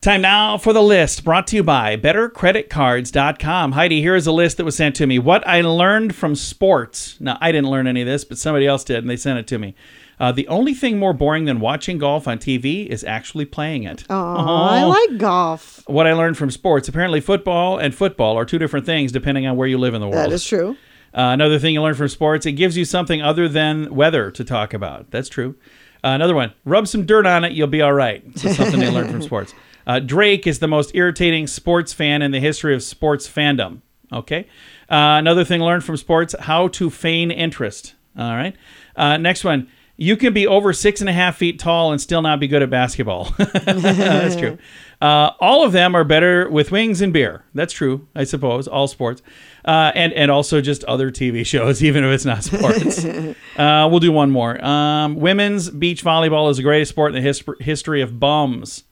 Time 0.02 0.22
now 0.22 0.56
for 0.56 0.72
the 0.72 0.80
list 0.82 1.24
brought 1.24 1.46
to 1.48 1.56
you 1.56 1.62
by 1.62 1.94
BetterCreditCards.com. 1.94 3.72
Heidi, 3.72 4.00
here 4.00 4.16
is 4.16 4.26
a 4.26 4.32
list 4.32 4.56
that 4.56 4.64
was 4.64 4.74
sent 4.74 4.96
to 4.96 5.06
me. 5.06 5.18
What 5.18 5.46
I 5.46 5.60
learned 5.60 6.14
from 6.14 6.34
sports. 6.34 7.18
Now, 7.20 7.36
I 7.42 7.52
didn't 7.52 7.68
learn 7.68 7.86
any 7.86 8.00
of 8.00 8.06
this, 8.06 8.24
but 8.24 8.38
somebody 8.38 8.66
else 8.66 8.82
did, 8.82 8.96
and 9.00 9.10
they 9.10 9.18
sent 9.18 9.38
it 9.38 9.46
to 9.48 9.58
me. 9.58 9.74
Uh, 10.18 10.32
the 10.32 10.48
only 10.48 10.72
thing 10.72 10.98
more 10.98 11.12
boring 11.12 11.44
than 11.44 11.60
watching 11.60 11.98
golf 11.98 12.26
on 12.26 12.38
TV 12.38 12.86
is 12.86 13.04
actually 13.04 13.44
playing 13.44 13.82
it. 13.82 14.04
Aw, 14.08 14.68
I 14.70 14.82
Oh. 14.84 14.88
like 14.88 15.18
golf. 15.18 15.82
What 15.86 16.06
I 16.06 16.14
learned 16.14 16.38
from 16.38 16.50
sports. 16.50 16.88
Apparently, 16.88 17.20
football 17.20 17.76
and 17.76 17.94
football 17.94 18.38
are 18.38 18.46
two 18.46 18.58
different 18.58 18.86
things 18.86 19.12
depending 19.12 19.46
on 19.46 19.54
where 19.58 19.68
you 19.68 19.76
live 19.76 19.92
in 19.92 20.00
the 20.00 20.08
world. 20.08 20.30
That 20.30 20.32
is 20.32 20.46
true. 20.46 20.78
Uh, 21.12 21.28
another 21.34 21.58
thing 21.58 21.74
you 21.74 21.82
learn 21.82 21.92
from 21.94 22.08
sports, 22.08 22.46
it 22.46 22.52
gives 22.52 22.74
you 22.74 22.86
something 22.86 23.20
other 23.20 23.48
than 23.50 23.94
weather 23.94 24.30
to 24.30 24.44
talk 24.44 24.72
about. 24.72 25.10
That's 25.10 25.28
true. 25.28 25.56
Uh, 26.02 26.08
another 26.16 26.34
one, 26.34 26.54
rub 26.64 26.88
some 26.88 27.04
dirt 27.04 27.26
on 27.26 27.44
it, 27.44 27.52
you'll 27.52 27.66
be 27.66 27.82
all 27.82 27.92
right. 27.92 28.22
So 28.38 28.50
something 28.50 28.80
they 28.80 28.88
learned 28.88 29.10
from 29.10 29.20
sports. 29.30 29.52
Uh, 29.90 29.98
Drake 29.98 30.46
is 30.46 30.60
the 30.60 30.68
most 30.68 30.92
irritating 30.94 31.48
sports 31.48 31.92
fan 31.92 32.22
in 32.22 32.30
the 32.30 32.38
history 32.38 32.76
of 32.76 32.82
sports 32.84 33.28
fandom. 33.28 33.80
Okay. 34.12 34.46
Uh, 34.88 35.18
another 35.18 35.44
thing 35.44 35.60
learned 35.60 35.82
from 35.82 35.96
sports, 35.96 36.32
how 36.38 36.68
to 36.68 36.90
feign 36.90 37.32
interest. 37.32 37.96
All 38.16 38.36
right. 38.36 38.54
Uh, 38.94 39.16
next 39.16 39.42
one. 39.42 39.68
You 39.96 40.16
can 40.16 40.32
be 40.32 40.46
over 40.46 40.72
six 40.72 41.00
and 41.00 41.10
a 41.10 41.12
half 41.12 41.38
feet 41.38 41.58
tall 41.58 41.90
and 41.90 42.00
still 42.00 42.22
not 42.22 42.38
be 42.38 42.46
good 42.46 42.62
at 42.62 42.70
basketball. 42.70 43.34
That's 43.38 44.36
true. 44.36 44.58
Uh, 45.02 45.32
all 45.40 45.64
of 45.64 45.72
them 45.72 45.96
are 45.96 46.04
better 46.04 46.48
with 46.48 46.70
wings 46.70 47.00
and 47.00 47.12
beer. 47.12 47.44
That's 47.52 47.72
true, 47.72 48.06
I 48.14 48.22
suppose. 48.22 48.68
All 48.68 48.86
sports, 48.86 49.22
uh, 49.64 49.90
and 49.96 50.12
and 50.12 50.30
also 50.30 50.60
just 50.60 50.84
other 50.84 51.10
TV 51.10 51.44
shows, 51.54 51.82
even 51.82 52.04
if 52.04 52.12
it's 52.12 52.24
not 52.24 52.44
sports. 52.44 53.04
uh, 53.56 53.88
we'll 53.90 53.98
do 53.98 54.12
one 54.12 54.30
more. 54.30 54.64
Um, 54.64 55.16
women's 55.16 55.68
beach 55.68 56.04
volleyball 56.04 56.48
is 56.48 56.58
the 56.58 56.62
greatest 56.62 56.90
sport 56.90 57.14
in 57.14 57.22
the 57.22 57.26
his- 57.26 57.44
history 57.58 58.00
of 58.00 58.20
bums. 58.20 58.84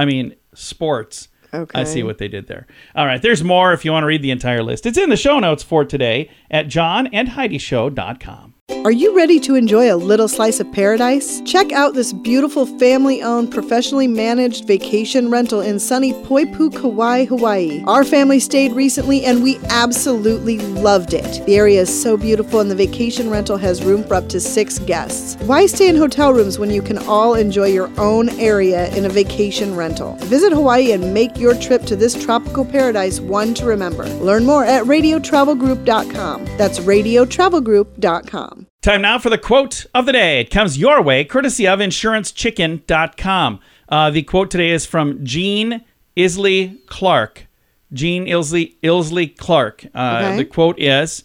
I 0.00 0.04
mean, 0.06 0.34
sports. 0.54 1.28
Okay. 1.52 1.80
I 1.80 1.84
see 1.84 2.02
what 2.02 2.18
they 2.18 2.28
did 2.28 2.46
there. 2.46 2.66
All 2.94 3.06
right, 3.06 3.20
there's 3.20 3.42
more 3.42 3.72
if 3.72 3.84
you 3.84 3.92
want 3.92 4.04
to 4.04 4.06
read 4.06 4.22
the 4.22 4.30
entire 4.30 4.62
list. 4.62 4.86
It's 4.86 4.96
in 4.96 5.10
the 5.10 5.16
show 5.16 5.40
notes 5.40 5.62
for 5.62 5.84
today 5.84 6.30
at 6.50 6.66
johnandheidishow.com. 6.66 8.54
Are 8.82 8.90
you 8.92 9.14
ready 9.14 9.38
to 9.40 9.56
enjoy 9.56 9.92
a 9.92 9.96
little 9.96 10.26
slice 10.26 10.58
of 10.58 10.72
paradise? 10.72 11.42
Check 11.42 11.70
out 11.70 11.92
this 11.92 12.14
beautiful 12.14 12.64
family 12.64 13.20
owned, 13.20 13.52
professionally 13.52 14.08
managed 14.08 14.66
vacation 14.66 15.30
rental 15.30 15.60
in 15.60 15.78
sunny 15.78 16.14
Poipu, 16.14 16.74
Kauai, 16.74 17.26
Hawaii. 17.26 17.84
Our 17.86 18.04
family 18.04 18.40
stayed 18.40 18.72
recently 18.72 19.22
and 19.26 19.42
we 19.42 19.58
absolutely 19.68 20.60
loved 20.60 21.12
it. 21.12 21.44
The 21.44 21.56
area 21.56 21.82
is 21.82 22.02
so 22.02 22.16
beautiful 22.16 22.60
and 22.60 22.70
the 22.70 22.74
vacation 22.74 23.28
rental 23.28 23.58
has 23.58 23.84
room 23.84 24.02
for 24.02 24.14
up 24.14 24.30
to 24.30 24.40
six 24.40 24.78
guests. 24.78 25.36
Why 25.42 25.66
stay 25.66 25.88
in 25.88 25.96
hotel 25.96 26.32
rooms 26.32 26.58
when 26.58 26.70
you 26.70 26.80
can 26.80 26.96
all 27.06 27.34
enjoy 27.34 27.66
your 27.66 27.90
own 28.00 28.30
area 28.40 28.88
in 28.96 29.04
a 29.04 29.10
vacation 29.10 29.76
rental? 29.76 30.14
Visit 30.20 30.54
Hawaii 30.54 30.92
and 30.92 31.12
make 31.12 31.36
your 31.36 31.54
trip 31.60 31.82
to 31.82 31.96
this 31.96 32.14
tropical 32.14 32.64
paradise 32.64 33.20
one 33.20 33.52
to 33.54 33.66
remember. 33.66 34.06
Learn 34.20 34.46
more 34.46 34.64
at 34.64 34.84
radiotravelgroup.com. 34.84 36.46
That's 36.56 36.78
radiotravelgroup.com. 36.78 38.59
Time 38.82 39.02
now 39.02 39.18
for 39.18 39.28
the 39.28 39.36
quote 39.36 39.84
of 39.94 40.06
the 40.06 40.12
day. 40.12 40.40
It 40.40 40.50
comes 40.50 40.78
your 40.78 41.02
way, 41.02 41.22
courtesy 41.24 41.66
of 41.68 41.80
insurancechicken.com. 41.80 43.60
Uh, 43.90 44.10
the 44.10 44.22
quote 44.22 44.50
today 44.50 44.70
is 44.70 44.86
from 44.86 45.22
Jean 45.22 45.82
Isley 46.16 46.80
Clark. 46.86 47.46
Jean 47.92 48.26
Isley, 48.32 48.78
Illsley 48.82 49.36
Clarke. 49.36 49.84
Uh, 49.94 50.20
Okay. 50.24 50.36
The 50.38 50.44
quote 50.46 50.78
is 50.80 51.24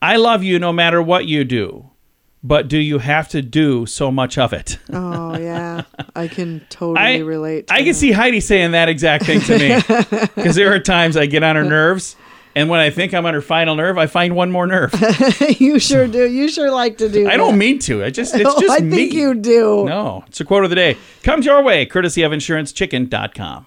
I 0.00 0.16
love 0.16 0.44
you 0.44 0.60
no 0.60 0.72
matter 0.72 1.02
what 1.02 1.26
you 1.26 1.42
do, 1.42 1.90
but 2.44 2.68
do 2.68 2.78
you 2.78 2.98
have 2.98 3.28
to 3.30 3.42
do 3.42 3.84
so 3.86 4.12
much 4.12 4.38
of 4.38 4.52
it? 4.52 4.78
Oh 4.92 5.36
yeah, 5.36 5.82
I 6.14 6.28
can 6.28 6.64
totally 6.70 6.98
I 7.04 7.18
relate. 7.18 7.66
To 7.66 7.74
I 7.74 7.82
can 7.82 7.94
see 7.94 8.12
Heidi 8.12 8.38
saying 8.38 8.72
that 8.72 8.88
exact 8.88 9.24
thing 9.24 9.40
to 9.40 9.58
me 9.58 9.76
because 10.36 10.54
there 10.54 10.72
are 10.72 10.78
times 10.78 11.16
I 11.16 11.26
get 11.26 11.42
on 11.42 11.56
her 11.56 11.64
nerves, 11.64 12.14
and 12.54 12.68
when 12.68 12.80
I 12.80 12.90
think 12.90 13.14
I'm 13.14 13.26
on 13.26 13.34
her 13.34 13.42
final 13.42 13.74
nerve, 13.74 13.98
I 13.98 14.06
find 14.06 14.34
one 14.36 14.50
more 14.50 14.66
nerve. 14.66 14.92
you 15.58 15.78
sure 15.78 16.06
do. 16.06 16.28
You 16.30 16.48
sure 16.48 16.70
like 16.70 16.98
to 16.98 17.08
do. 17.08 17.28
I 17.28 17.36
don't 17.36 17.58
mean 17.58 17.78
to. 17.80 18.04
I 18.04 18.10
just 18.10 18.34
it's 18.34 18.48
Oh, 18.54 18.60
just 18.60 18.80
I 18.80 18.82
me. 18.84 18.94
think 18.96 19.12
you 19.14 19.34
do. 19.34 19.84
No, 19.86 20.24
it's 20.26 20.40
a 20.40 20.44
quote 20.44 20.64
of 20.64 20.70
the 20.70 20.76
day. 20.76 20.96
Comes 21.22 21.46
your 21.46 21.62
way, 21.62 21.86
courtesy 21.86 22.22
of 22.22 22.32
InsuranceChicken.com. 22.32 23.66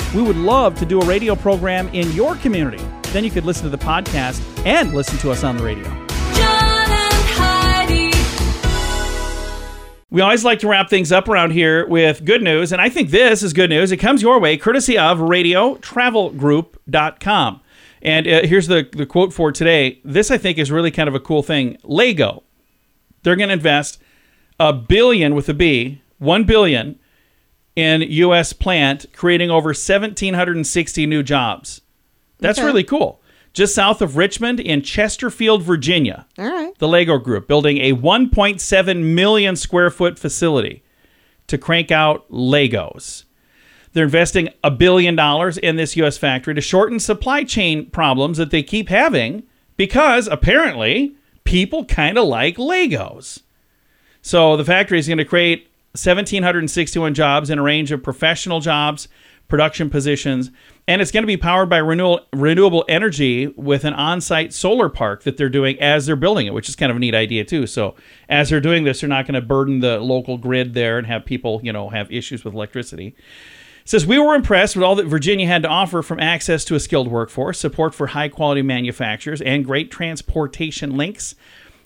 We 0.13 0.21
would 0.21 0.35
love 0.35 0.77
to 0.79 0.85
do 0.85 1.01
a 1.01 1.05
radio 1.05 1.35
program 1.35 1.87
in 1.89 2.11
your 2.11 2.35
community. 2.35 2.83
Then 3.13 3.23
you 3.23 3.31
could 3.31 3.45
listen 3.45 3.63
to 3.63 3.69
the 3.69 3.77
podcast 3.77 4.41
and 4.65 4.93
listen 4.93 5.17
to 5.19 5.31
us 5.31 5.43
on 5.43 5.57
the 5.57 5.63
radio. 5.63 5.87
We 10.09 10.19
always 10.19 10.43
like 10.43 10.59
to 10.59 10.67
wrap 10.67 10.89
things 10.89 11.13
up 11.13 11.29
around 11.29 11.51
here 11.51 11.87
with 11.87 12.25
good 12.25 12.43
news, 12.43 12.73
and 12.73 12.81
I 12.81 12.89
think 12.89 13.11
this 13.11 13.41
is 13.41 13.53
good 13.53 13.69
news. 13.69 13.93
It 13.93 13.97
comes 13.97 14.21
your 14.21 14.41
way 14.41 14.57
courtesy 14.57 14.97
of 14.97 15.19
radiotravelgroup.com. 15.19 17.61
And 18.01 18.27
uh, 18.27 18.41
here's 18.43 18.67
the, 18.67 18.89
the 18.91 19.05
quote 19.05 19.31
for 19.31 19.53
today. 19.53 20.01
This, 20.03 20.29
I 20.29 20.37
think, 20.37 20.57
is 20.57 20.69
really 20.69 20.91
kind 20.91 21.07
of 21.07 21.15
a 21.15 21.19
cool 21.21 21.43
thing. 21.43 21.77
Lego, 21.83 22.43
they're 23.23 23.37
going 23.37 23.47
to 23.47 23.53
invest 23.53 24.01
a 24.59 24.73
billion 24.73 25.33
with 25.33 25.47
a 25.47 25.53
B, 25.53 26.01
one 26.17 26.43
billion 26.43 26.99
in 27.75 28.01
U.S. 28.01 28.53
plant, 28.53 29.05
creating 29.13 29.49
over 29.49 29.69
1,760 29.69 31.05
new 31.05 31.23
jobs. 31.23 31.81
That's 32.39 32.59
Okay. 32.59 32.65
really 32.65 32.83
cool. 32.83 33.21
Just 33.53 33.75
south 33.75 34.01
of 34.01 34.15
Richmond 34.17 34.59
in 34.59 34.81
Chesterfield, 34.81 35.61
Virginia 35.63 36.25
All 36.37 36.45
right. 36.49 36.77
the 36.79 36.87
Lego 36.87 37.17
Group 37.17 37.47
building 37.47 37.77
a 37.79 37.93
1.7 37.93 39.03
million 39.13 39.55
square 39.55 39.89
foot 39.89 40.17
facility 40.17 40.83
to 41.47 41.57
crank 41.57 41.91
out 41.91 42.29
Legos. 42.31 43.25
They're 43.93 44.05
investing 44.05 44.47
a 44.63 44.71
billion 44.71 45.17
dollars 45.17 45.57
in 45.57 45.75
this 45.75 45.97
U.S. 45.97 46.17
factory 46.17 46.55
to 46.55 46.61
shorten 46.61 46.97
supply 46.99 47.43
chain 47.43 47.89
problems 47.89 48.37
that 48.37 48.51
they 48.51 48.63
keep 48.63 48.87
having 48.87 49.43
because 49.75 50.27
apparently 50.27 51.13
people 51.43 51.83
kind 51.83 52.17
of 52.17 52.25
like 52.27 52.55
Legos. 52.55 53.41
So 54.21 54.55
the 54.55 54.63
factory 54.63 54.97
is 54.99 55.07
going 55.07 55.17
to 55.17 55.25
create 55.25 55.67
1,761 55.93 57.13
jobs 57.13 57.49
in 57.49 57.59
a 57.59 57.61
range 57.61 57.91
of 57.91 58.01
professional 58.01 58.61
jobs, 58.61 59.07
production 59.49 59.89
positions, 59.89 60.49
and 60.87 61.01
it's 61.01 61.11
going 61.11 61.23
to 61.23 61.27
be 61.27 61.35
powered 61.35 61.69
by 61.69 61.77
renewal, 61.77 62.21
renewable 62.31 62.85
energy 62.87 63.47
with 63.57 63.83
an 63.83 63.93
on-site 63.93 64.53
solar 64.53 64.87
park 64.87 65.23
that 65.23 65.35
they're 65.35 65.49
doing 65.49 65.77
as 65.81 66.05
they're 66.05 66.15
building 66.15 66.47
it, 66.47 66.53
which 66.53 66.69
is 66.69 66.77
kind 66.77 66.89
of 66.89 66.95
a 66.95 66.99
neat 66.99 67.13
idea 67.13 67.43
too. 67.43 67.67
So 67.67 67.95
as 68.29 68.49
they're 68.49 68.61
doing 68.61 68.85
this, 68.85 69.01
they're 69.01 69.09
not 69.09 69.25
going 69.25 69.35
to 69.35 69.41
burden 69.41 69.81
the 69.81 69.99
local 69.99 70.37
grid 70.37 70.73
there 70.73 70.97
and 70.97 71.05
have 71.07 71.25
people, 71.25 71.59
you 71.63 71.73
know, 71.73 71.89
have 71.89 72.09
issues 72.09 72.45
with 72.45 72.53
electricity. 72.53 73.07
It 73.83 73.89
says 73.89 74.07
we 74.07 74.19
were 74.19 74.35
impressed 74.35 74.77
with 74.77 74.83
all 74.83 74.95
that 74.95 75.07
Virginia 75.07 75.47
had 75.47 75.63
to 75.63 75.69
offer 75.69 76.01
from 76.01 76.21
access 76.21 76.63
to 76.65 76.75
a 76.75 76.79
skilled 76.79 77.09
workforce, 77.09 77.59
support 77.59 77.93
for 77.93 78.07
high 78.07 78.29
quality 78.29 78.61
manufacturers, 78.61 79.41
and 79.41 79.65
great 79.65 79.91
transportation 79.91 80.95
links. 80.95 81.35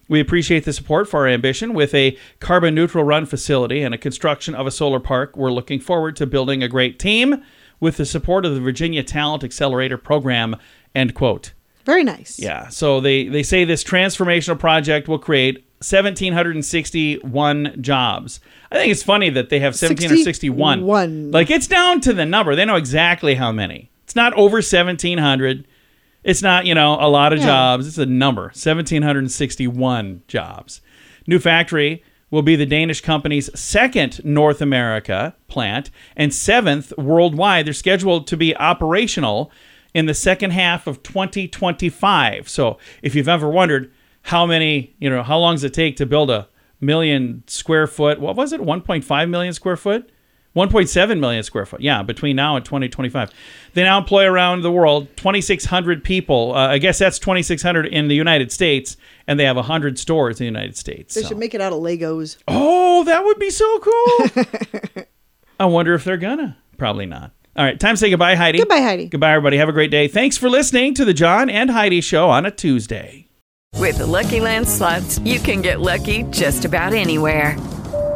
We 0.08 0.20
appreciate 0.20 0.65
the 0.65 0.74
support 0.74 1.10
for 1.10 1.22
our 1.22 1.28
ambition 1.28 1.74
with 1.74 1.94
a 1.94 2.18
carbon 2.39 2.76
neutral 2.76 3.04
run 3.04 3.26
facility 3.26 3.82
and 3.82 3.94
a 3.94 3.98
construction 3.98 4.54
of 4.54 4.68
a 4.68 4.72
solar 4.72 5.00
park. 5.00 5.36
We're 5.36 5.52
looking 5.52 5.80
forward 5.80 6.15
to 6.18 6.26
building 6.26 6.62
a 6.62 6.68
great 6.68 7.00
team 7.00 7.44
with 7.80 7.98
the 7.98 8.06
support 8.06 8.46
of 8.46 8.54
the 8.54 8.62
Virginia 8.62 9.04
Talent 9.04 9.44
Accelerator 9.44 9.98
program. 9.98 10.58
End 10.94 11.15
quote. 11.15 11.54
Very 11.86 12.04
nice. 12.04 12.39
Yeah. 12.39 12.70
So 12.70 13.00
they, 13.00 13.28
they 13.28 13.44
say 13.44 13.63
this 13.63 13.84
transformational 13.84 14.60
project 14.60 15.08
will 15.08 15.20
create 15.20 15.58
1,761 15.80 17.82
jobs. 17.82 18.39
I 18.72 18.76
think 18.76 18.91
it's 18.91 19.04
funny 19.04 19.30
that 19.30 19.50
they 19.50 19.60
have 19.60 19.74
1,761. 19.74 20.24
61. 20.24 20.86
One. 20.86 21.32
Like 21.32 21.52
it's 21.52 21.68
down 21.68 22.02
to 22.02 22.13
the 22.13 22.26
number. 22.26 22.56
They 22.56 22.65
know 22.65 22.76
exactly 22.76 23.36
how 23.36 23.52
many. 23.52 23.91
It's 24.04 24.15
not 24.15 24.34
over 24.34 24.58
1,700. 24.58 25.68
It's 26.26 26.42
not, 26.42 26.66
you 26.66 26.74
know, 26.74 26.98
a 27.00 27.08
lot 27.08 27.32
of 27.34 27.40
Yeah. 27.40 27.46
jobs. 27.46 27.88
It's 27.88 27.98
a 28.00 28.06
number 28.06 28.52
1,761 28.54 30.22
jobs. 30.28 30.82
New 31.28 31.40
factory 31.40 32.04
will 32.32 32.42
be 32.42 32.56
the 32.56 32.66
Danish 32.66 33.00
company's 33.02 33.50
second 33.58 34.20
North 34.26 34.62
America 34.62 35.36
plant 35.48 35.92
and 36.18 36.34
seventh 36.34 36.92
worldwide. 36.98 37.66
They're 37.68 37.74
scheduled 37.74 38.28
to 38.28 38.36
be 38.38 38.58
operational 38.58 39.52
in 39.94 40.08
the 40.08 40.14
second 40.16 40.52
half 40.52 40.88
of 40.88 41.04
2025. 41.04 42.50
So 42.50 42.78
if 43.02 43.16
you've 43.16 43.30
ever 43.30 43.48
wondered 43.50 43.92
how 44.24 44.46
many, 44.46 44.96
you 45.00 45.10
know, 45.10 45.24
how 45.24 45.38
long 45.38 45.54
does 45.56 45.64
it 45.64 45.74
take 45.74 45.96
to 45.98 46.06
build 46.06 46.30
a 46.32 46.48
million 46.82 47.44
square 47.48 47.88
foot? 47.88 48.20
What 48.20 48.36
was 48.36 48.52
it? 48.52 48.62
1.5 48.62 49.30
million 49.30 49.54
square 49.54 49.78
foot? 49.78 50.10
1.7 50.56 51.20
million 51.20 51.44
square 51.44 51.65
foot. 51.65 51.82
Yeah, 51.82 52.02
between 52.02 52.36
now 52.36 52.56
and 52.56 52.63
2025. 52.63 53.32
They 53.74 53.84
now 53.84 53.98
employ 53.98 54.26
around 54.26 54.62
the 54.62 54.72
world 54.72 55.08
2,600 55.18 56.04
people. 56.04 56.54
Uh, 56.56 56.70
I 56.70 56.78
guess 56.78 56.98
that's 56.98 57.20
2,600 57.20 57.88
in 57.88 58.08
the 58.08 58.15
United 58.15 58.52
States, 58.52 58.96
and 59.28 59.39
they 59.39 59.44
have 59.44 59.58
100 59.58 60.00
stores 60.00 60.39
in 60.39 60.46
the 60.46 60.60
United 60.60 60.78
States. 60.78 61.13
They 61.15 61.22
so- 61.22 61.30
should 61.30 61.38
make 61.38 61.54
it 61.54 61.62
out 61.62 61.74
of 61.74 61.80
Legos. 61.80 62.38
Oh, 62.48 63.04
that 63.04 63.24
would 63.26 63.38
be 63.39 63.50
so 63.50 63.80
cool. 63.80 65.04
I 65.60 65.65
wonder 65.65 65.94
if 65.94 66.04
they're 66.04 66.18
gonna. 66.18 66.58
Probably 66.78 67.06
not. 67.06 67.32
All 67.58 67.63
right, 67.63 67.80
time 67.80 67.94
to 67.94 67.98
say 67.98 68.10
goodbye, 68.10 68.36
Heidi. 68.36 68.58
Goodbye, 68.58 68.82
Heidi. 68.82 69.06
Goodbye, 69.08 69.32
everybody. 69.32 69.58
Have 69.58 69.70
a 69.70 69.74
great 69.74 69.91
day. 69.91 70.10
Thanks 70.10 70.38
for 70.38 70.50
listening 70.50 70.94
to 70.96 71.06
the 71.06 71.13
John 71.13 71.50
and 71.50 71.72
Heidi 71.72 72.02
Show 72.02 72.30
on 72.30 72.46
a 72.46 72.52
Tuesday. 72.52 73.30
With 73.78 73.98
the 73.98 74.06
Lucky 74.06 74.41
Land 74.41 74.68
slots, 74.68 75.20
you 75.20 75.39
can 75.39 75.62
get 75.62 75.80
lucky 75.80 76.24
just 76.32 76.65
about 76.65 76.94
anywhere. 76.94 77.58